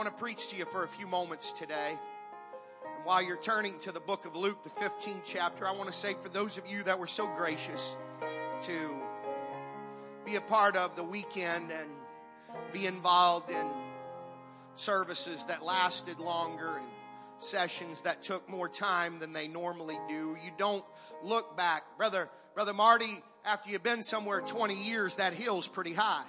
want 0.00 0.16
to 0.16 0.24
preach 0.24 0.48
to 0.48 0.56
you 0.56 0.64
for 0.64 0.84
a 0.84 0.88
few 0.88 1.06
moments 1.06 1.52
today. 1.52 1.90
And 1.90 3.04
while 3.04 3.22
you're 3.22 3.36
turning 3.36 3.78
to 3.80 3.92
the 3.92 4.00
book 4.00 4.24
of 4.24 4.34
Luke, 4.34 4.64
the 4.64 4.70
15th 4.70 5.24
chapter, 5.26 5.66
I 5.66 5.72
want 5.72 5.90
to 5.90 5.94
say 5.94 6.14
for 6.22 6.30
those 6.30 6.56
of 6.56 6.66
you 6.66 6.82
that 6.84 6.98
were 6.98 7.06
so 7.06 7.26
gracious 7.36 7.98
to 8.62 8.96
be 10.24 10.36
a 10.36 10.40
part 10.40 10.74
of 10.74 10.96
the 10.96 11.04
weekend 11.04 11.70
and 11.70 11.90
be 12.72 12.86
involved 12.86 13.50
in 13.50 13.70
services 14.74 15.44
that 15.44 15.62
lasted 15.62 16.18
longer 16.18 16.78
and 16.78 16.86
sessions 17.36 18.00
that 18.00 18.22
took 18.22 18.48
more 18.48 18.70
time 18.70 19.18
than 19.18 19.34
they 19.34 19.48
normally 19.48 19.98
do. 20.08 20.34
You 20.42 20.50
don't 20.56 20.84
look 21.22 21.58
back. 21.58 21.82
Brother, 21.98 22.30
Brother 22.54 22.72
Marty, 22.72 23.22
after 23.44 23.68
you've 23.68 23.82
been 23.82 24.02
somewhere 24.02 24.40
20 24.40 24.82
years, 24.82 25.16
that 25.16 25.34
hill's 25.34 25.68
pretty 25.68 25.92
high. 25.92 26.24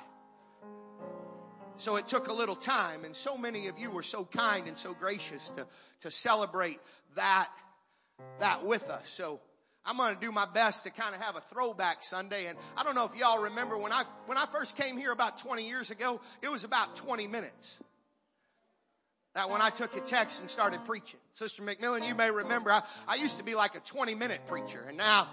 So 1.82 1.96
it 1.96 2.08
took 2.08 2.28
a 2.28 2.34
little 2.34 2.56
time, 2.56 3.06
and 3.06 3.16
so 3.16 3.36
many 3.36 3.66
of 3.66 3.80
you 3.80 3.90
were 3.90 4.04
so 4.04 4.24
kind 4.24 4.68
and 4.68 4.78
so 4.78 4.94
gracious 4.94 5.50
to, 5.50 5.66
to 6.02 6.12
celebrate 6.12 6.80
that, 7.16 7.50
that 8.40 8.64
with 8.64 8.88
us. 8.92 9.10
So 9.10 9.40
I'm 9.84 9.98
going 9.98 10.14
to 10.14 10.22
do 10.22 10.32
my 10.32 10.46
best 10.54 10.84
to 10.84 10.92
kind 10.92 11.16
of 11.16 11.22
have 11.22 11.38
a 11.38 11.42
throwback 11.42 12.04
Sunday. 12.04 12.46
And 12.46 12.56
I 12.78 12.84
don't 12.84 12.94
know 12.94 13.06
if 13.06 13.18
y'all 13.18 13.42
remember 13.42 13.80
when 13.80 13.92
I, 13.92 14.04
when 14.28 14.38
I 14.38 14.46
first 14.46 14.78
came 14.78 14.96
here 14.96 15.12
about 15.12 15.40
20 15.40 15.68
years 15.68 15.90
ago, 15.90 16.22
it 16.44 16.52
was 16.52 16.66
about 16.66 16.96
20 16.98 17.26
minutes. 17.26 17.80
That 19.34 19.50
when 19.50 19.62
I 19.62 19.72
took 19.72 19.98
a 19.98 20.02
text 20.02 20.40
and 20.40 20.48
started 20.48 20.86
preaching. 20.86 21.20
Sister 21.34 21.64
McMillan, 21.64 22.08
you 22.08 22.14
may 22.14 22.30
remember, 22.30 22.72
I, 22.72 22.84
I 23.08 23.16
used 23.16 23.40
to 23.40 23.44
be 23.44 23.56
like 23.56 23.74
a 23.74 23.80
20 23.80 24.14
minute 24.14 24.46
preacher 24.46 24.86
and 24.88 24.98
now 25.00 25.28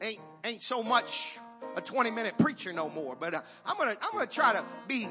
ain't, 0.00 0.18
ain't 0.42 0.62
so 0.62 0.82
much 0.82 1.38
a 1.76 1.80
20 1.80 2.10
minute 2.10 2.36
preacher 2.38 2.72
no 2.72 2.90
more. 2.90 3.14
But 3.14 3.34
uh, 3.34 3.42
I'm 3.64 3.76
going 3.76 3.94
to, 3.94 4.04
I'm 4.04 4.10
going 4.10 4.26
to 4.26 4.34
try 4.34 4.52
to 4.52 4.64
be 4.88 5.06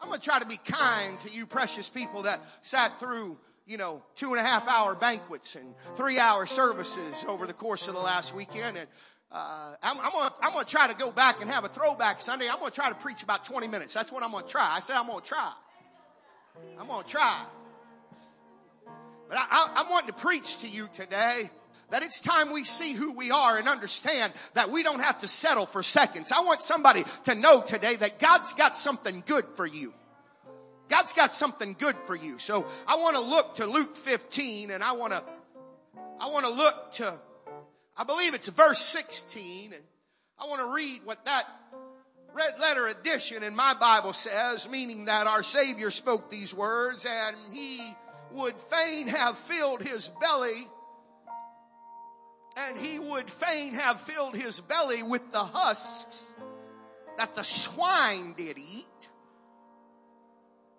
I'm 0.00 0.08
going 0.08 0.20
to 0.20 0.24
try 0.24 0.38
to 0.38 0.46
be 0.46 0.58
kind 0.58 1.18
to 1.20 1.30
you 1.30 1.46
precious 1.46 1.88
people 1.88 2.22
that 2.22 2.40
sat 2.60 2.98
through, 3.00 3.38
you 3.66 3.78
know, 3.78 4.02
two 4.14 4.34
and 4.34 4.38
a 4.38 4.46
half 4.46 4.68
hour 4.68 4.94
banquets 4.94 5.56
and 5.56 5.74
three 5.96 6.18
hour 6.18 6.46
services 6.46 7.24
over 7.26 7.46
the 7.46 7.54
course 7.54 7.88
of 7.88 7.94
the 7.94 8.00
last 8.00 8.34
weekend. 8.34 8.76
And 8.76 8.88
uh, 9.32 9.74
I'm, 9.82 9.98
I'm 9.98 10.12
going 10.12 10.30
I'm 10.42 10.58
to 10.58 10.70
try 10.70 10.86
to 10.88 10.96
go 10.96 11.10
back 11.10 11.40
and 11.40 11.50
have 11.50 11.64
a 11.64 11.68
throwback 11.68 12.20
Sunday. 12.20 12.48
I'm 12.48 12.58
going 12.58 12.70
to 12.70 12.74
try 12.74 12.90
to 12.90 12.94
preach 12.94 13.22
about 13.22 13.44
20 13.46 13.68
minutes. 13.68 13.94
That's 13.94 14.12
what 14.12 14.22
I'm 14.22 14.32
going 14.32 14.44
to 14.44 14.50
try. 14.50 14.70
I 14.76 14.80
said 14.80 14.96
I'm 14.96 15.06
going 15.06 15.22
to 15.22 15.26
try. 15.26 15.52
I'm 16.78 16.86
going 16.86 17.02
to 17.02 17.08
try. 17.08 17.42
But 19.28 19.38
I, 19.38 19.46
I, 19.50 19.80
I'm 19.80 19.90
wanting 19.90 20.08
to 20.08 20.14
preach 20.14 20.58
to 20.60 20.68
you 20.68 20.88
today 20.92 21.50
that 21.90 22.02
it's 22.02 22.20
time 22.20 22.52
we 22.52 22.64
see 22.64 22.92
who 22.92 23.12
we 23.12 23.30
are 23.30 23.58
and 23.58 23.68
understand 23.68 24.32
that 24.54 24.70
we 24.70 24.82
don't 24.82 25.00
have 25.00 25.20
to 25.20 25.28
settle 25.28 25.66
for 25.66 25.82
seconds. 25.82 26.32
I 26.32 26.40
want 26.40 26.62
somebody 26.62 27.04
to 27.24 27.34
know 27.34 27.62
today 27.62 27.96
that 27.96 28.18
God's 28.18 28.52
got 28.54 28.76
something 28.76 29.22
good 29.26 29.44
for 29.54 29.66
you. 29.66 29.92
God's 30.88 31.12
got 31.12 31.32
something 31.32 31.76
good 31.78 31.96
for 32.04 32.14
you. 32.14 32.38
So 32.38 32.66
I 32.86 32.96
want 32.96 33.16
to 33.16 33.22
look 33.22 33.56
to 33.56 33.66
Luke 33.66 33.96
15 33.96 34.70
and 34.70 34.82
I 34.82 34.92
want 34.92 35.12
to, 35.12 35.22
I 36.20 36.28
want 36.28 36.46
to 36.46 36.52
look 36.52 36.92
to, 36.94 37.18
I 37.96 38.04
believe 38.04 38.34
it's 38.34 38.48
verse 38.48 38.80
16 38.80 39.72
and 39.72 39.82
I 40.38 40.46
want 40.46 40.60
to 40.62 40.72
read 40.74 41.00
what 41.04 41.24
that 41.24 41.44
red 42.34 42.58
letter 42.60 42.88
edition 42.88 43.42
in 43.42 43.56
my 43.56 43.74
Bible 43.80 44.12
says, 44.12 44.68
meaning 44.68 45.06
that 45.06 45.26
our 45.26 45.42
Savior 45.42 45.90
spoke 45.90 46.30
these 46.30 46.54
words 46.54 47.06
and 47.08 47.36
he 47.52 47.80
would 48.32 48.54
fain 48.54 49.08
have 49.08 49.36
filled 49.38 49.82
his 49.82 50.08
belly 50.20 50.68
and 52.56 52.78
he 52.78 52.98
would 52.98 53.30
fain 53.30 53.74
have 53.74 54.00
filled 54.00 54.34
his 54.34 54.60
belly 54.60 55.02
with 55.02 55.30
the 55.30 55.38
husks 55.38 56.24
that 57.18 57.34
the 57.34 57.44
swine 57.44 58.34
did 58.36 58.58
eat. 58.58 59.08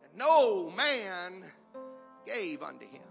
And 0.04 0.18
no 0.18 0.72
man 0.72 1.44
gave 2.26 2.64
unto 2.64 2.86
him. 2.86 3.02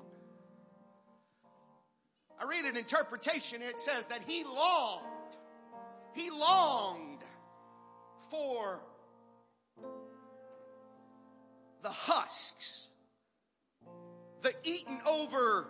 I 2.40 2.44
read 2.44 2.64
an 2.64 2.76
interpretation, 2.76 3.62
it 3.62 3.80
says 3.80 4.06
that 4.08 4.20
he 4.26 4.44
longed, 4.44 5.04
he 6.12 6.28
longed 6.30 7.22
for 8.30 8.80
the 11.82 11.88
husks, 11.88 12.88
the 14.42 14.52
eaten 14.64 15.00
over 15.06 15.68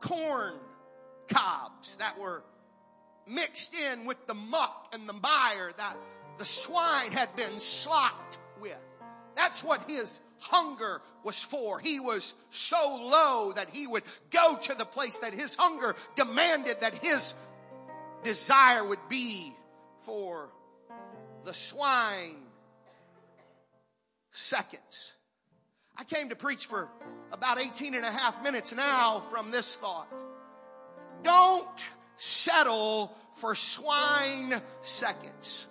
corn 0.00 0.54
cobs 1.28 1.96
that 1.96 2.18
were 2.18 2.42
mixed 3.26 3.74
in 3.74 4.04
with 4.04 4.26
the 4.26 4.34
muck 4.34 4.92
and 4.92 5.08
the 5.08 5.14
mire 5.14 5.72
that 5.76 5.96
the 6.38 6.44
swine 6.44 7.12
had 7.12 7.34
been 7.36 7.58
slocked 7.58 8.38
with. 8.60 8.76
That's 9.34 9.64
what 9.64 9.88
his 9.88 10.20
hunger 10.40 11.00
was 11.22 11.42
for. 11.42 11.80
He 11.80 12.00
was 12.00 12.34
so 12.50 12.98
low 13.00 13.52
that 13.52 13.68
he 13.70 13.86
would 13.86 14.04
go 14.30 14.56
to 14.56 14.74
the 14.74 14.84
place 14.84 15.18
that 15.18 15.32
his 15.32 15.54
hunger 15.54 15.96
demanded 16.16 16.80
that 16.80 16.94
his 16.94 17.34
desire 18.22 18.84
would 18.84 19.08
be 19.08 19.54
for 20.00 20.50
the 21.44 21.54
swine 21.54 22.42
seconds. 24.30 25.12
I 25.96 26.04
came 26.04 26.28
to 26.30 26.36
preach 26.36 26.66
for 26.66 26.88
about 27.32 27.58
18 27.58 27.94
and 27.94 28.04
a 28.04 28.10
half 28.10 28.42
minutes 28.42 28.74
now 28.74 29.20
from 29.20 29.50
this 29.50 29.76
thought. 29.76 30.08
Don't 31.24 31.88
settle 32.16 33.12
for 33.34 33.54
swine 33.54 34.54
seconds. 34.82 35.66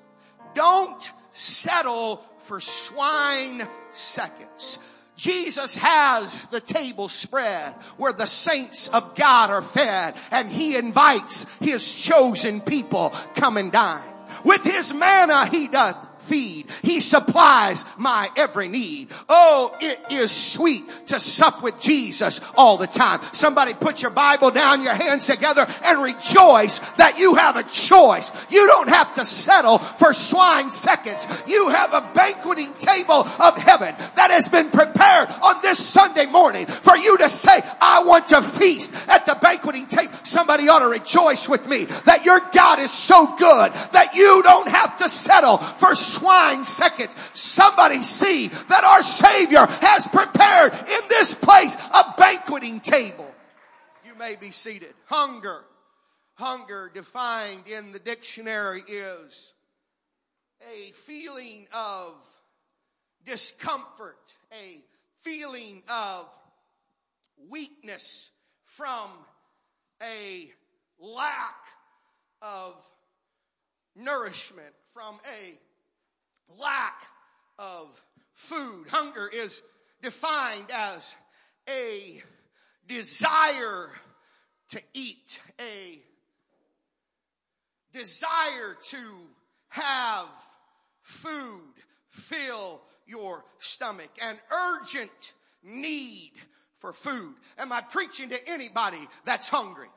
Don't 0.53 1.11
settle 1.31 2.23
for 2.39 2.59
swine 2.59 3.67
seconds. 3.91 4.79
Jesus 5.15 5.77
has 5.77 6.45
the 6.47 6.59
table 6.59 7.07
spread 7.07 7.73
where 7.97 8.13
the 8.13 8.25
saints 8.25 8.87
of 8.87 9.15
God 9.15 9.51
are 9.51 9.61
fed 9.61 10.15
and 10.31 10.49
he 10.49 10.75
invites 10.75 11.51
his 11.59 12.03
chosen 12.03 12.59
people 12.61 13.11
come 13.35 13.57
and 13.57 13.71
dine. 13.71 14.01
With 14.43 14.63
his 14.63 14.93
manna 14.93 15.45
he 15.45 15.67
doth 15.67 16.12
feed. 16.23 16.69
He 16.81 16.99
supplies 16.99 17.85
my 17.97 18.29
every 18.35 18.67
need. 18.67 19.09
Oh, 19.29 19.75
it 19.79 19.99
is 20.11 20.31
sweet 20.31 20.83
to 21.07 21.19
sup 21.19 21.63
with 21.63 21.79
Jesus 21.79 22.41
all 22.55 22.77
the 22.77 22.87
time. 22.87 23.19
Somebody 23.33 23.73
put 23.73 24.01
your 24.01 24.11
Bible 24.11 24.51
down, 24.51 24.83
your 24.83 24.95
hands 24.95 25.27
together 25.27 25.65
and 25.85 26.01
rejoice 26.01 26.79
that 26.93 27.17
you 27.17 27.35
have 27.35 27.55
a 27.55 27.63
choice. 27.63 28.31
You 28.49 28.67
don't 28.67 28.89
have 28.89 29.15
to 29.15 29.25
settle 29.25 29.79
for 29.79 30.13
swine 30.13 30.69
seconds. 30.69 31.27
You 31.47 31.69
have 31.69 31.93
a 31.93 32.09
banqueting 32.13 32.73
table 32.75 33.27
of 33.39 33.57
heaven 33.57 33.95
that 34.15 34.31
has 34.31 34.49
been 34.49 34.69
prepared 34.69 35.29
on 35.41 35.61
this 35.61 35.79
Sunday 35.79 36.25
morning 36.25 36.65
for 36.65 36.95
you 36.95 37.17
to 37.17 37.29
say, 37.29 37.61
I 37.81 38.03
want 38.05 38.27
to 38.27 38.41
feast 38.41 38.93
at 39.09 39.25
the 39.25 39.35
banqueting 39.35 39.87
table. 39.87 40.13
Somebody 40.23 40.67
ought 40.67 40.79
to 40.79 40.87
rejoice 40.87 41.49
with 41.49 41.67
me 41.67 41.85
that 42.05 42.25
your 42.25 42.39
God 42.53 42.79
is 42.79 42.91
so 42.91 43.35
good 43.37 43.73
that 43.91 44.15
you 44.15 44.41
don't 44.43 44.67
have 44.67 44.97
to 44.99 45.09
settle 45.09 45.57
for 45.57 45.95
swine 46.13 46.63
seconds. 46.63 47.15
Somebody 47.33 48.01
see 48.01 48.47
that 48.47 48.83
our 48.83 49.01
Savior 49.01 49.65
has 49.81 50.07
prepared 50.07 50.73
in 50.73 51.07
this 51.09 51.33
place 51.33 51.77
a 51.93 52.13
banqueting 52.17 52.79
table. 52.79 53.29
You 54.05 54.15
may 54.15 54.35
be 54.35 54.51
seated. 54.51 54.93
Hunger. 55.05 55.63
Hunger 56.35 56.91
defined 56.93 57.67
in 57.67 57.91
the 57.91 57.99
dictionary 57.99 58.83
is 58.87 59.53
a 60.61 60.91
feeling 60.91 61.67
of 61.73 62.13
discomfort, 63.25 64.37
a 64.51 64.81
feeling 65.21 65.83
of 65.89 66.27
weakness 67.49 68.31
from 68.65 69.09
a 70.01 70.49
lack 70.99 71.55
of 72.41 72.73
nourishment, 73.95 74.73
from 74.91 75.19
a 75.25 75.57
lack 76.59 77.01
of 77.57 78.01
food. 78.33 78.87
Hunger 78.89 79.29
is 79.33 79.61
defined 80.01 80.69
as 80.73 81.15
a 81.69 82.21
desire 82.87 83.89
to 84.69 84.81
eat, 84.93 85.39
a 85.59 85.99
desire 87.91 88.75
to 88.83 88.97
have 89.69 90.27
food 91.01 91.73
fill 92.09 92.81
your 93.07 93.43
stomach, 93.57 94.09
an 94.21 94.35
urgent 94.51 95.33
need 95.63 96.31
for 96.77 96.93
food. 96.93 97.35
Am 97.57 97.71
I 97.71 97.81
preaching 97.81 98.29
to 98.29 98.49
anybody 98.49 98.99
that's 99.25 99.47
hungry? 99.47 99.87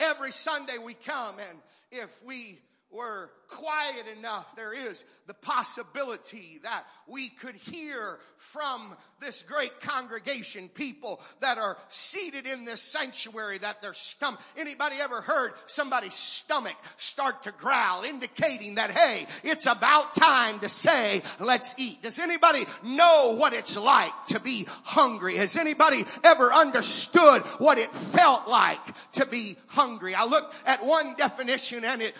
Every 0.00 0.32
Sunday 0.32 0.78
we 0.82 0.94
come 0.94 1.38
and 1.38 1.58
if 1.90 2.22
we 2.24 2.60
were 2.94 3.30
quiet 3.48 4.06
enough, 4.18 4.56
there 4.56 4.72
is 4.72 5.04
the 5.26 5.34
possibility 5.34 6.60
that 6.62 6.84
we 7.06 7.28
could 7.28 7.54
hear 7.54 8.18
from 8.36 8.94
this 9.20 9.42
great 9.42 9.80
congregation, 9.80 10.68
people 10.68 11.20
that 11.40 11.58
are 11.58 11.76
seated 11.88 12.46
in 12.46 12.64
this 12.64 12.82
sanctuary, 12.82 13.58
that 13.58 13.80
their 13.80 13.94
stomach, 13.94 14.40
anybody 14.56 14.96
ever 15.00 15.20
heard 15.20 15.52
somebody's 15.66 16.14
stomach 16.14 16.76
start 16.96 17.42
to 17.42 17.52
growl, 17.52 18.04
indicating 18.04 18.76
that, 18.76 18.90
hey, 18.90 19.26
it's 19.42 19.66
about 19.66 20.14
time 20.14 20.60
to 20.60 20.68
say, 20.68 21.22
let's 21.40 21.74
eat. 21.78 22.02
Does 22.02 22.18
anybody 22.18 22.64
know 22.82 23.36
what 23.38 23.52
it's 23.52 23.76
like 23.76 24.12
to 24.28 24.40
be 24.40 24.66
hungry? 24.84 25.36
Has 25.36 25.56
anybody 25.56 26.04
ever 26.22 26.52
understood 26.52 27.42
what 27.58 27.78
it 27.78 27.90
felt 27.90 28.48
like 28.48 28.80
to 29.12 29.26
be 29.26 29.56
hungry? 29.68 30.14
I 30.14 30.26
looked 30.26 30.54
at 30.66 30.84
one 30.84 31.14
definition 31.16 31.84
and 31.84 32.02
it 32.02 32.14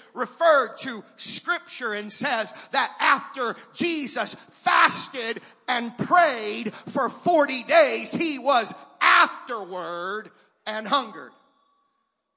referred 0.64 0.78
to 0.78 1.04
scripture 1.16 1.92
and 1.94 2.12
says 2.12 2.52
that 2.72 2.94
after 3.00 3.56
Jesus 3.74 4.34
fasted 4.34 5.40
and 5.68 5.96
prayed 5.98 6.72
for 6.72 7.08
40 7.08 7.64
days, 7.64 8.12
he 8.12 8.38
was 8.38 8.74
afterward 9.00 10.30
and 10.66 10.86
hungered. 10.86 11.32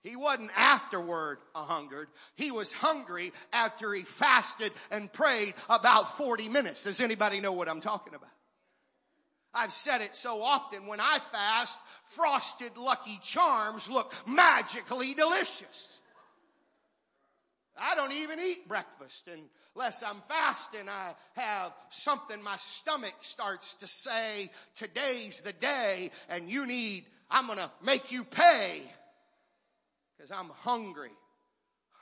He 0.03 0.15
wasn't 0.15 0.51
afterward 0.55 1.39
a 1.53 1.59
hungered. 1.59 2.07
He 2.35 2.51
was 2.51 2.71
hungry 2.71 3.33
after 3.51 3.93
he 3.93 4.03
fasted 4.03 4.71
and 4.89 5.11
prayed 5.11 5.53
about 5.69 6.17
40 6.17 6.47
minutes. 6.49 6.83
Does 6.83 7.01
anybody 7.01 7.41
know 7.41 7.51
what 7.51 7.67
I'm 7.67 7.81
talking 7.81 8.13
about? 8.13 8.29
I've 9.53 9.73
said 9.73 10.01
it 10.01 10.15
so 10.15 10.43
often. 10.43 10.87
When 10.87 10.99
I 10.99 11.17
fast, 11.31 11.79
frosted 12.05 12.77
Lucky 12.77 13.19
Charms 13.23 13.89
look 13.89 14.13
magically 14.27 15.13
delicious. 15.13 15.99
I 17.79 17.95
don't 17.95 18.13
even 18.13 18.39
eat 18.39 18.67
breakfast 18.67 19.29
unless 19.75 20.03
I'm 20.03 20.21
fasting. 20.27 20.89
I 20.89 21.13
have 21.35 21.73
something 21.89 22.41
my 22.41 22.57
stomach 22.57 23.13
starts 23.21 23.75
to 23.75 23.87
say, 23.87 24.49
today's 24.75 25.41
the 25.41 25.53
day 25.53 26.11
and 26.29 26.49
you 26.49 26.65
need, 26.65 27.05
I'm 27.29 27.47
going 27.47 27.59
to 27.59 27.71
make 27.83 28.11
you 28.11 28.23
pay 28.23 28.81
because 30.17 30.31
I'm 30.31 30.49
hungry. 30.49 31.11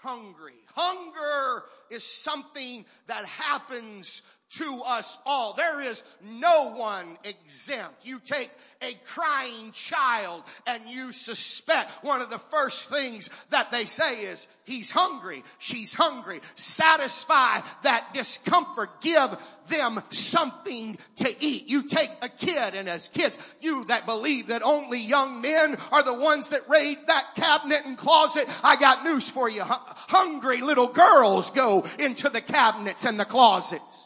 Hungry. 0.01 0.53
Hunger 0.75 1.63
is 1.89 2.03
something 2.03 2.85
that 3.07 3.25
happens 3.25 4.21
to 4.57 4.81
us 4.85 5.17
all. 5.25 5.53
There 5.53 5.81
is 5.81 6.03
no 6.21 6.73
one 6.75 7.17
exempt. 7.23 7.93
You 8.03 8.19
take 8.23 8.49
a 8.81 8.93
crying 9.05 9.71
child 9.71 10.43
and 10.67 10.83
you 10.87 11.11
suspect 11.11 12.03
one 12.03 12.21
of 12.21 12.29
the 12.29 12.37
first 12.37 12.89
things 12.89 13.29
that 13.49 13.71
they 13.71 13.85
say 13.85 14.23
is, 14.23 14.47
he's 14.65 14.91
hungry, 14.91 15.43
she's 15.57 15.93
hungry. 15.93 16.39
Satisfy 16.55 17.59
that 17.83 18.07
discomfort. 18.13 19.01
Give 19.01 19.37
them 19.67 20.01
something 20.09 20.97
to 21.17 21.35
eat. 21.43 21.67
You 21.67 21.87
take 21.87 22.11
a 22.21 22.29
kid 22.29 22.75
and 22.75 22.87
as 22.87 23.09
kids, 23.09 23.37
you 23.61 23.85
that 23.85 24.05
believe 24.05 24.47
that 24.47 24.61
only 24.63 24.99
young 24.99 25.41
men 25.41 25.77
are 25.91 26.03
the 26.03 26.13
ones 26.13 26.49
that 26.49 26.69
raid 26.69 26.97
that 27.07 27.35
cabinet 27.35 27.81
and 27.85 27.97
closet, 27.97 28.47
I 28.63 28.75
got 28.75 29.03
news 29.03 29.29
for 29.29 29.49
you. 29.49 29.63
Hungry 29.65 30.61
little 30.61 30.87
girls 30.87 31.51
go 31.51 31.85
into 31.99 32.29
the 32.29 32.41
cabinets 32.41 33.05
and 33.05 33.19
the 33.19 33.25
closets. 33.25 34.04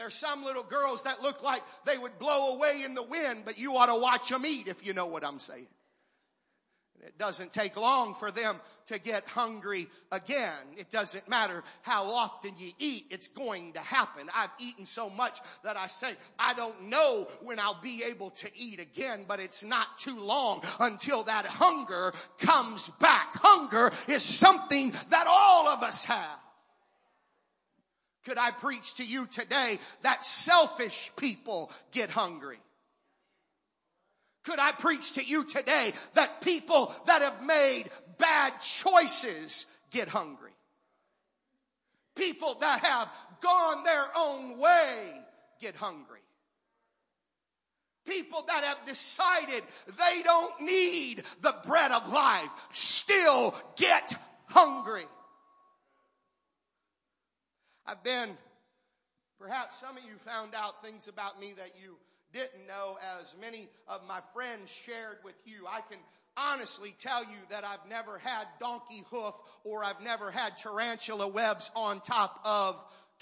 There's 0.00 0.14
some 0.14 0.42
little 0.42 0.62
girls 0.62 1.02
that 1.02 1.22
look 1.22 1.42
like 1.42 1.62
they 1.84 1.98
would 1.98 2.18
blow 2.18 2.56
away 2.56 2.82
in 2.84 2.94
the 2.94 3.02
wind, 3.02 3.42
but 3.44 3.58
you 3.58 3.76
ought 3.76 3.86
to 3.86 4.00
watch 4.00 4.30
them 4.30 4.46
eat 4.46 4.66
if 4.66 4.86
you 4.86 4.94
know 4.94 5.06
what 5.06 5.24
I'm 5.24 5.38
saying. 5.38 5.66
It 7.02 7.18
doesn't 7.18 7.52
take 7.52 7.76
long 7.76 8.14
for 8.14 8.30
them 8.30 8.60
to 8.86 8.98
get 8.98 9.26
hungry 9.26 9.88
again. 10.12 10.54
It 10.76 10.90
doesn't 10.90 11.28
matter 11.28 11.62
how 11.82 12.04
often 12.04 12.52
you 12.58 12.72
eat, 12.78 13.06
it's 13.10 13.28
going 13.28 13.72
to 13.74 13.78
happen. 13.78 14.28
I've 14.34 14.50
eaten 14.58 14.84
so 14.84 15.08
much 15.08 15.38
that 15.64 15.76
I 15.76 15.86
say, 15.86 16.12
I 16.38 16.52
don't 16.54 16.88
know 16.88 17.26
when 17.42 17.58
I'll 17.58 17.80
be 17.80 18.02
able 18.04 18.30
to 18.30 18.50
eat 18.54 18.80
again, 18.80 19.24
but 19.26 19.40
it's 19.40 19.62
not 19.62 19.98
too 19.98 20.18
long 20.18 20.62
until 20.78 21.22
that 21.24 21.46
hunger 21.46 22.12
comes 22.38 22.88
back. 23.00 23.30
Hunger 23.34 23.92
is 24.08 24.22
something 24.22 24.92
that 25.08 25.26
all 25.28 25.68
of 25.68 25.82
us 25.82 26.04
have. 26.04 26.38
Could 28.30 28.38
I 28.38 28.52
preach 28.52 28.94
to 28.94 29.04
you 29.04 29.26
today 29.26 29.80
that 30.02 30.24
selfish 30.24 31.10
people 31.16 31.68
get 31.90 32.10
hungry? 32.10 32.60
Could 34.44 34.60
I 34.60 34.70
preach 34.70 35.14
to 35.14 35.24
you 35.24 35.42
today 35.42 35.92
that 36.14 36.40
people 36.40 36.94
that 37.06 37.22
have 37.22 37.44
made 37.44 37.86
bad 38.18 38.52
choices 38.60 39.66
get 39.90 40.06
hungry? 40.06 40.52
People 42.14 42.54
that 42.60 42.84
have 42.84 43.08
gone 43.40 43.82
their 43.82 44.06
own 44.16 44.58
way 44.60 45.10
get 45.60 45.74
hungry. 45.74 46.20
People 48.06 48.44
that 48.46 48.62
have 48.62 48.86
decided 48.86 49.64
they 49.88 50.22
don't 50.22 50.60
need 50.60 51.24
the 51.40 51.56
bread 51.66 51.90
of 51.90 52.12
life 52.12 52.48
still 52.70 53.56
get 53.74 54.16
hungry. 54.46 55.06
I've 57.90 58.04
been, 58.04 58.36
perhaps 59.40 59.80
some 59.80 59.96
of 59.96 60.04
you 60.04 60.16
found 60.18 60.54
out 60.54 60.84
things 60.84 61.08
about 61.08 61.40
me 61.40 61.54
that 61.56 61.72
you 61.82 61.96
didn't 62.32 62.68
know, 62.68 62.96
as 63.20 63.34
many 63.40 63.68
of 63.88 64.02
my 64.06 64.20
friends 64.32 64.70
shared 64.70 65.16
with 65.24 65.34
you. 65.44 65.66
I 65.68 65.80
can 65.80 65.98
honestly 66.36 66.94
tell 67.00 67.24
you 67.24 67.38
that 67.48 67.64
I've 67.64 67.84
never 67.88 68.18
had 68.18 68.46
donkey 68.60 69.02
hoof 69.10 69.34
or 69.64 69.82
I've 69.82 70.00
never 70.00 70.30
had 70.30 70.56
tarantula 70.56 71.26
webs 71.26 71.72
on 71.74 72.00
top 72.02 72.38
of 72.44 72.76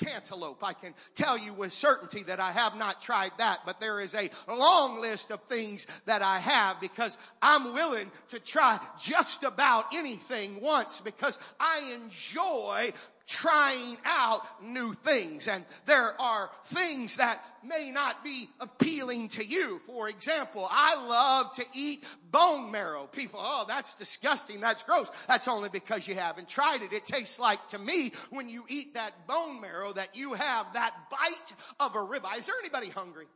cantaloupe. 0.04 0.62
I 0.62 0.74
can 0.74 0.94
tell 1.14 1.38
you 1.38 1.54
with 1.54 1.72
certainty 1.72 2.22
that 2.24 2.40
I 2.40 2.52
have 2.52 2.76
not 2.76 3.00
tried 3.00 3.32
that, 3.38 3.60
but 3.64 3.80
there 3.80 4.00
is 4.00 4.14
a 4.14 4.28
long 4.48 5.00
list 5.00 5.30
of 5.30 5.42
things 5.44 5.86
that 6.04 6.20
I 6.20 6.38
have 6.40 6.78
because 6.78 7.16
I'm 7.40 7.72
willing 7.72 8.10
to 8.28 8.38
try 8.38 8.78
just 9.00 9.44
about 9.44 9.86
anything 9.94 10.60
once 10.60 11.00
because 11.00 11.38
I 11.58 11.94
enjoy 11.94 12.92
trying 13.28 13.98
out 14.06 14.40
new 14.62 14.94
things. 14.94 15.48
And 15.48 15.62
there 15.84 16.18
are 16.18 16.50
things 16.64 17.18
that 17.18 17.44
may 17.62 17.90
not 17.90 18.24
be 18.24 18.48
appealing 18.58 19.28
to 19.28 19.44
you. 19.44 19.78
For 19.80 20.08
example, 20.08 20.66
I 20.68 20.94
love 21.06 21.52
to 21.56 21.64
eat 21.74 22.04
bone 22.30 22.72
marrow. 22.72 23.06
People, 23.12 23.40
oh, 23.42 23.66
that's 23.68 23.94
disgusting. 23.94 24.60
That's 24.60 24.82
gross. 24.82 25.10
That's 25.28 25.46
only 25.46 25.68
because 25.68 26.08
you 26.08 26.14
haven't 26.14 26.48
tried 26.48 26.80
it. 26.80 26.94
It 26.94 27.04
tastes 27.04 27.38
like 27.38 27.68
to 27.68 27.78
me 27.78 28.12
when 28.30 28.48
you 28.48 28.64
eat 28.66 28.94
that 28.94 29.26
bone 29.26 29.60
marrow 29.60 29.92
that 29.92 30.16
you 30.16 30.32
have 30.32 30.72
that 30.72 30.94
bite 31.10 31.52
of 31.80 31.94
a 31.94 31.98
ribeye. 31.98 32.38
Is 32.38 32.46
there 32.46 32.54
anybody 32.60 32.88
hungry? 32.88 33.26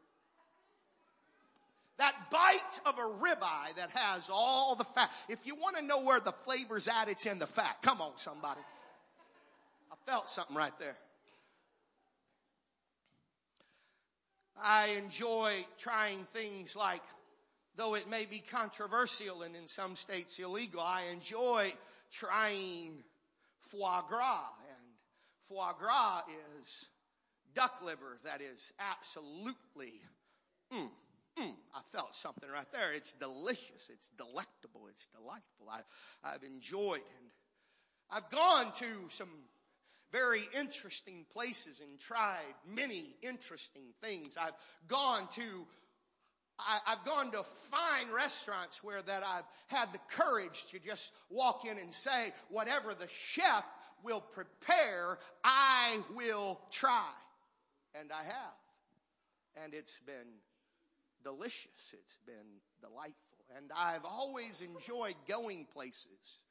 That 1.98 2.14
bite 2.30 2.80
of 2.86 2.98
a 2.98 3.24
ribeye 3.24 3.74
that 3.76 3.90
has 3.90 4.30
all 4.32 4.74
the 4.74 4.84
fat. 4.84 5.10
If 5.28 5.46
you 5.46 5.54
want 5.54 5.76
to 5.76 5.82
know 5.82 6.02
where 6.02 6.18
the 6.18 6.32
flavor's 6.32 6.88
at, 6.88 7.08
it's 7.08 7.26
in 7.26 7.38
the 7.38 7.46
fat. 7.46 7.76
Come 7.82 8.00
on, 8.00 8.12
somebody 8.16 8.62
felt 10.06 10.30
something 10.30 10.56
right 10.56 10.76
there. 10.78 10.96
I 14.60 14.88
enjoy 15.02 15.64
trying 15.78 16.24
things 16.24 16.76
like, 16.76 17.02
though 17.76 17.94
it 17.94 18.08
may 18.08 18.26
be 18.26 18.38
controversial 18.38 19.42
and 19.42 19.56
in 19.56 19.66
some 19.66 19.96
states 19.96 20.38
illegal, 20.38 20.80
I 20.80 21.04
enjoy 21.12 21.72
trying 22.12 23.02
foie 23.58 24.02
gras. 24.08 24.50
And 24.68 24.86
foie 25.40 25.72
gras 25.78 26.22
is 26.60 26.88
duck 27.54 27.82
liver 27.84 28.18
that 28.24 28.40
is 28.40 28.72
absolutely, 28.78 30.00
mm, 30.72 30.88
mm, 31.38 31.54
I 31.74 31.80
felt 31.90 32.14
something 32.14 32.48
right 32.48 32.70
there. 32.72 32.92
It's 32.94 33.14
delicious. 33.14 33.90
It's 33.92 34.10
delectable. 34.10 34.82
It's 34.88 35.08
delightful. 35.08 35.68
I, 35.70 35.80
I've 36.22 36.44
enjoyed 36.44 37.00
and 37.18 37.30
I've 38.10 38.28
gone 38.28 38.72
to 38.76 39.08
some 39.08 39.30
very 40.12 40.42
interesting 40.58 41.24
places 41.32 41.80
and 41.80 41.98
tried 41.98 42.54
many 42.68 43.16
interesting 43.22 43.86
things. 44.02 44.36
I've 44.38 44.52
gone 44.86 45.26
to 45.32 45.66
I, 46.58 46.78
have 46.84 47.04
gone 47.04 47.32
to 47.32 47.42
fine 47.42 48.12
restaurants 48.14 48.84
where 48.84 49.02
that 49.02 49.24
I've 49.26 49.44
had 49.66 49.92
the 49.92 49.98
courage 50.10 50.66
to 50.70 50.78
just 50.78 51.12
walk 51.30 51.64
in 51.64 51.78
and 51.78 51.92
say, 51.92 52.32
whatever 52.50 52.94
the 52.94 53.08
chef 53.08 53.64
will 54.04 54.20
prepare, 54.20 55.18
I 55.42 55.98
will 56.14 56.60
try. 56.70 57.08
And 57.98 58.12
I 58.12 58.22
have. 58.22 59.64
And 59.64 59.74
it's 59.74 59.98
been 60.06 60.38
delicious. 61.24 61.94
It's 61.94 62.18
been 62.26 62.60
delightful. 62.80 63.16
And 63.56 63.70
I've 63.76 64.04
always 64.04 64.60
enjoyed 64.60 65.16
going 65.26 65.66
places 65.72 66.41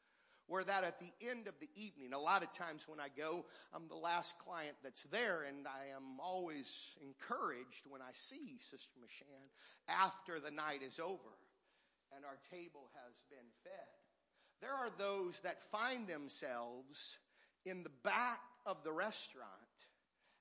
where 0.52 0.66
that 0.66 0.84
at 0.84 1.00
the 1.00 1.14
end 1.32 1.48
of 1.48 1.54
the 1.62 1.70
evening, 1.76 2.12
a 2.12 2.20
lot 2.20 2.44
of 2.44 2.52
times 2.52 2.84
when 2.86 3.00
I 3.00 3.08
go, 3.18 3.46
I'm 3.74 3.88
the 3.88 3.96
last 3.96 4.38
client 4.38 4.76
that's 4.84 5.04
there, 5.06 5.46
and 5.48 5.66
I 5.66 5.96
am 5.96 6.20
always 6.20 6.98
encouraged 7.02 7.88
when 7.88 8.02
I 8.02 8.12
see 8.12 8.58
Sister 8.60 8.92
Machan 9.00 9.48
after 9.88 10.42
the 10.42 10.52
night 10.52 10.82
is 10.86 11.00
over 11.00 11.32
and 12.14 12.26
our 12.26 12.38
table 12.52 12.90
has 13.06 13.22
been 13.30 13.48
fed. 13.64 13.72
there 14.60 14.74
are 14.74 14.90
those 14.98 15.40
that 15.40 15.64
find 15.72 16.06
themselves 16.06 17.18
in 17.66 17.84
the 17.84 17.92
back 18.04 18.42
of 18.66 18.84
the 18.84 18.92
restaurant 18.92 19.48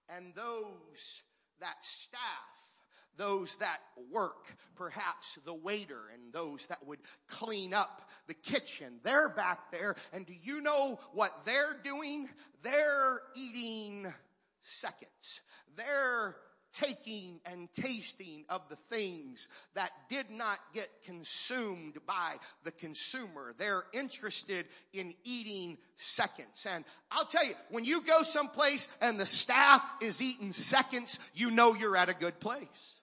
and 0.08 0.34
those 0.34 1.22
that 1.60 1.76
staff 1.84 2.69
those 3.16 3.56
that 3.56 3.78
work, 4.10 4.46
perhaps 4.76 5.38
the 5.44 5.54
waiter 5.54 6.00
and 6.14 6.32
those 6.32 6.66
that 6.68 6.86
would 6.86 7.00
clean 7.28 7.74
up 7.74 8.08
the 8.26 8.34
kitchen. 8.34 9.00
They're 9.02 9.28
back 9.28 9.70
there. 9.70 9.96
And 10.12 10.26
do 10.26 10.32
you 10.42 10.60
know 10.60 10.98
what 11.12 11.44
they're 11.44 11.76
doing? 11.82 12.28
They're 12.62 13.20
eating 13.34 14.12
seconds. 14.60 15.42
They're 15.76 16.36
taking 16.72 17.40
and 17.46 17.68
tasting 17.72 18.44
of 18.48 18.62
the 18.68 18.76
things 18.76 19.48
that 19.74 19.90
did 20.08 20.30
not 20.30 20.58
get 20.72 20.88
consumed 21.04 21.96
by 22.06 22.36
the 22.64 22.70
consumer. 22.72 23.52
They're 23.58 23.84
interested 23.92 24.66
in 24.92 25.14
eating 25.24 25.78
seconds. 25.96 26.66
And 26.72 26.84
I'll 27.10 27.24
tell 27.24 27.44
you, 27.44 27.54
when 27.70 27.84
you 27.84 28.02
go 28.02 28.22
someplace 28.22 28.88
and 29.00 29.18
the 29.18 29.26
staff 29.26 29.82
is 30.00 30.22
eating 30.22 30.52
seconds, 30.52 31.18
you 31.34 31.50
know 31.50 31.74
you're 31.74 31.96
at 31.96 32.08
a 32.08 32.14
good 32.14 32.38
place. 32.40 32.99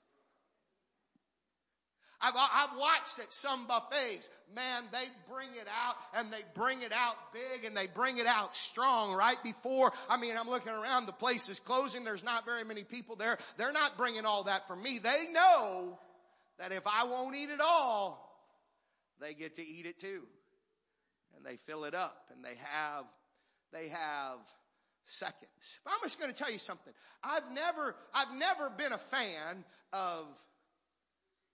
I've, 2.19 2.33
I've 2.35 2.77
watched 2.77 3.19
at 3.19 3.31
some 3.31 3.67
buffets, 3.67 4.29
man, 4.55 4.83
they 4.91 5.05
bring 5.31 5.49
it 5.49 5.67
out 5.85 5.95
and 6.15 6.33
they 6.33 6.41
bring 6.55 6.81
it 6.81 6.91
out 6.91 7.15
big 7.31 7.63
and 7.65 7.77
they 7.77 7.87
bring 7.87 8.17
it 8.17 8.25
out 8.25 8.55
strong 8.55 9.13
right 9.15 9.41
before. 9.43 9.93
I 10.09 10.17
mean, 10.17 10.35
I'm 10.37 10.49
looking 10.49 10.73
around, 10.73 11.05
the 11.05 11.11
place 11.11 11.47
is 11.47 11.59
closing. 11.59 12.03
There's 12.03 12.23
not 12.23 12.43
very 12.43 12.63
many 12.63 12.83
people 12.83 13.15
there. 13.15 13.37
They're 13.57 13.73
not 13.73 13.97
bringing 13.97 14.25
all 14.25 14.43
that 14.45 14.67
for 14.67 14.75
me. 14.75 14.97
They 14.97 15.25
know 15.31 15.99
that 16.57 16.71
if 16.71 16.83
I 16.87 17.03
won't 17.03 17.35
eat 17.35 17.49
it 17.49 17.61
all, 17.61 18.27
they 19.21 19.35
get 19.35 19.55
to 19.55 19.65
eat 19.65 19.85
it 19.85 19.99
too. 19.99 20.23
And 21.35 21.45
they 21.45 21.55
fill 21.55 21.83
it 21.83 21.93
up 21.93 22.31
and 22.33 22.43
they 22.43 22.55
have, 22.59 23.05
they 23.71 23.89
have 23.89 24.39
seconds. 25.03 25.79
But 25.83 25.93
I'm 25.93 25.99
just 26.01 26.19
going 26.19 26.31
to 26.31 26.37
tell 26.37 26.51
you 26.51 26.57
something. 26.57 26.93
I've 27.23 27.51
never, 27.51 27.95
I've 28.11 28.33
never 28.33 28.71
been 28.71 28.93
a 28.93 28.97
fan 28.97 29.63
of 29.93 30.25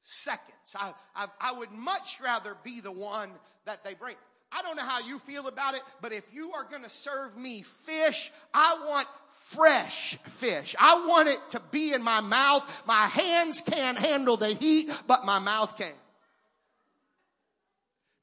seconds. 0.03 0.75
I, 0.75 0.93
I, 1.15 1.27
I 1.41 1.53
would 1.53 1.71
much 1.71 2.19
rather 2.21 2.55
be 2.63 2.79
the 2.81 2.91
one 2.91 3.29
that 3.65 3.83
they 3.83 3.95
bring. 3.95 4.15
I 4.51 4.61
don't 4.61 4.75
know 4.75 4.83
how 4.83 4.99
you 4.99 5.17
feel 5.17 5.47
about 5.47 5.73
it, 5.73 5.81
but 6.01 6.13
if 6.13 6.31
you 6.33 6.51
are 6.51 6.65
going 6.65 6.83
to 6.83 6.89
serve 6.89 7.35
me 7.35 7.63
fish, 7.63 8.31
I 8.53 8.77
want 8.87 9.07
fresh 9.45 10.15
fish. 10.27 10.75
I 10.79 11.05
want 11.07 11.29
it 11.29 11.39
to 11.51 11.61
be 11.71 11.93
in 11.93 12.03
my 12.03 12.21
mouth. 12.21 12.83
My 12.85 13.07
hands 13.07 13.61
can't 13.61 13.97
handle 13.97 14.37
the 14.37 14.49
heat, 14.49 14.91
but 15.07 15.25
my 15.25 15.39
mouth 15.39 15.75
can. 15.77 15.91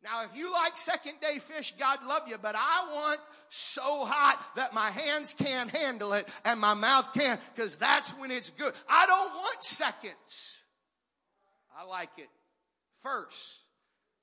Now, 0.03 0.25
if 0.25 0.37
you 0.37 0.53
like 0.53 0.79
second 0.79 1.15
day 1.21 1.39
fish, 1.39 1.75
God 1.79 1.99
love 2.07 2.23
you, 2.27 2.37
but 2.41 2.55
I 2.57 2.87
want 2.93 3.21
so 3.51 4.05
hot 4.07 4.41
that 4.57 4.73
my 4.73 4.91
hands 4.91 5.35
can't 5.35 5.71
handle 5.71 6.15
it 6.15 6.27
and 6.45 6.59
my 6.59 6.75
mouth 6.75 7.13
can, 7.13 7.39
because 7.55 7.77
that's 7.77 8.13
when 8.13 8.31
it's 8.31 8.51
good. 8.51 8.73
I 8.89 9.07
don't 9.07 9.35
want 9.35 9.63
seconds. 9.63 10.60
I 11.81 11.85
like 11.85 12.11
it 12.19 12.29
first. 12.99 13.61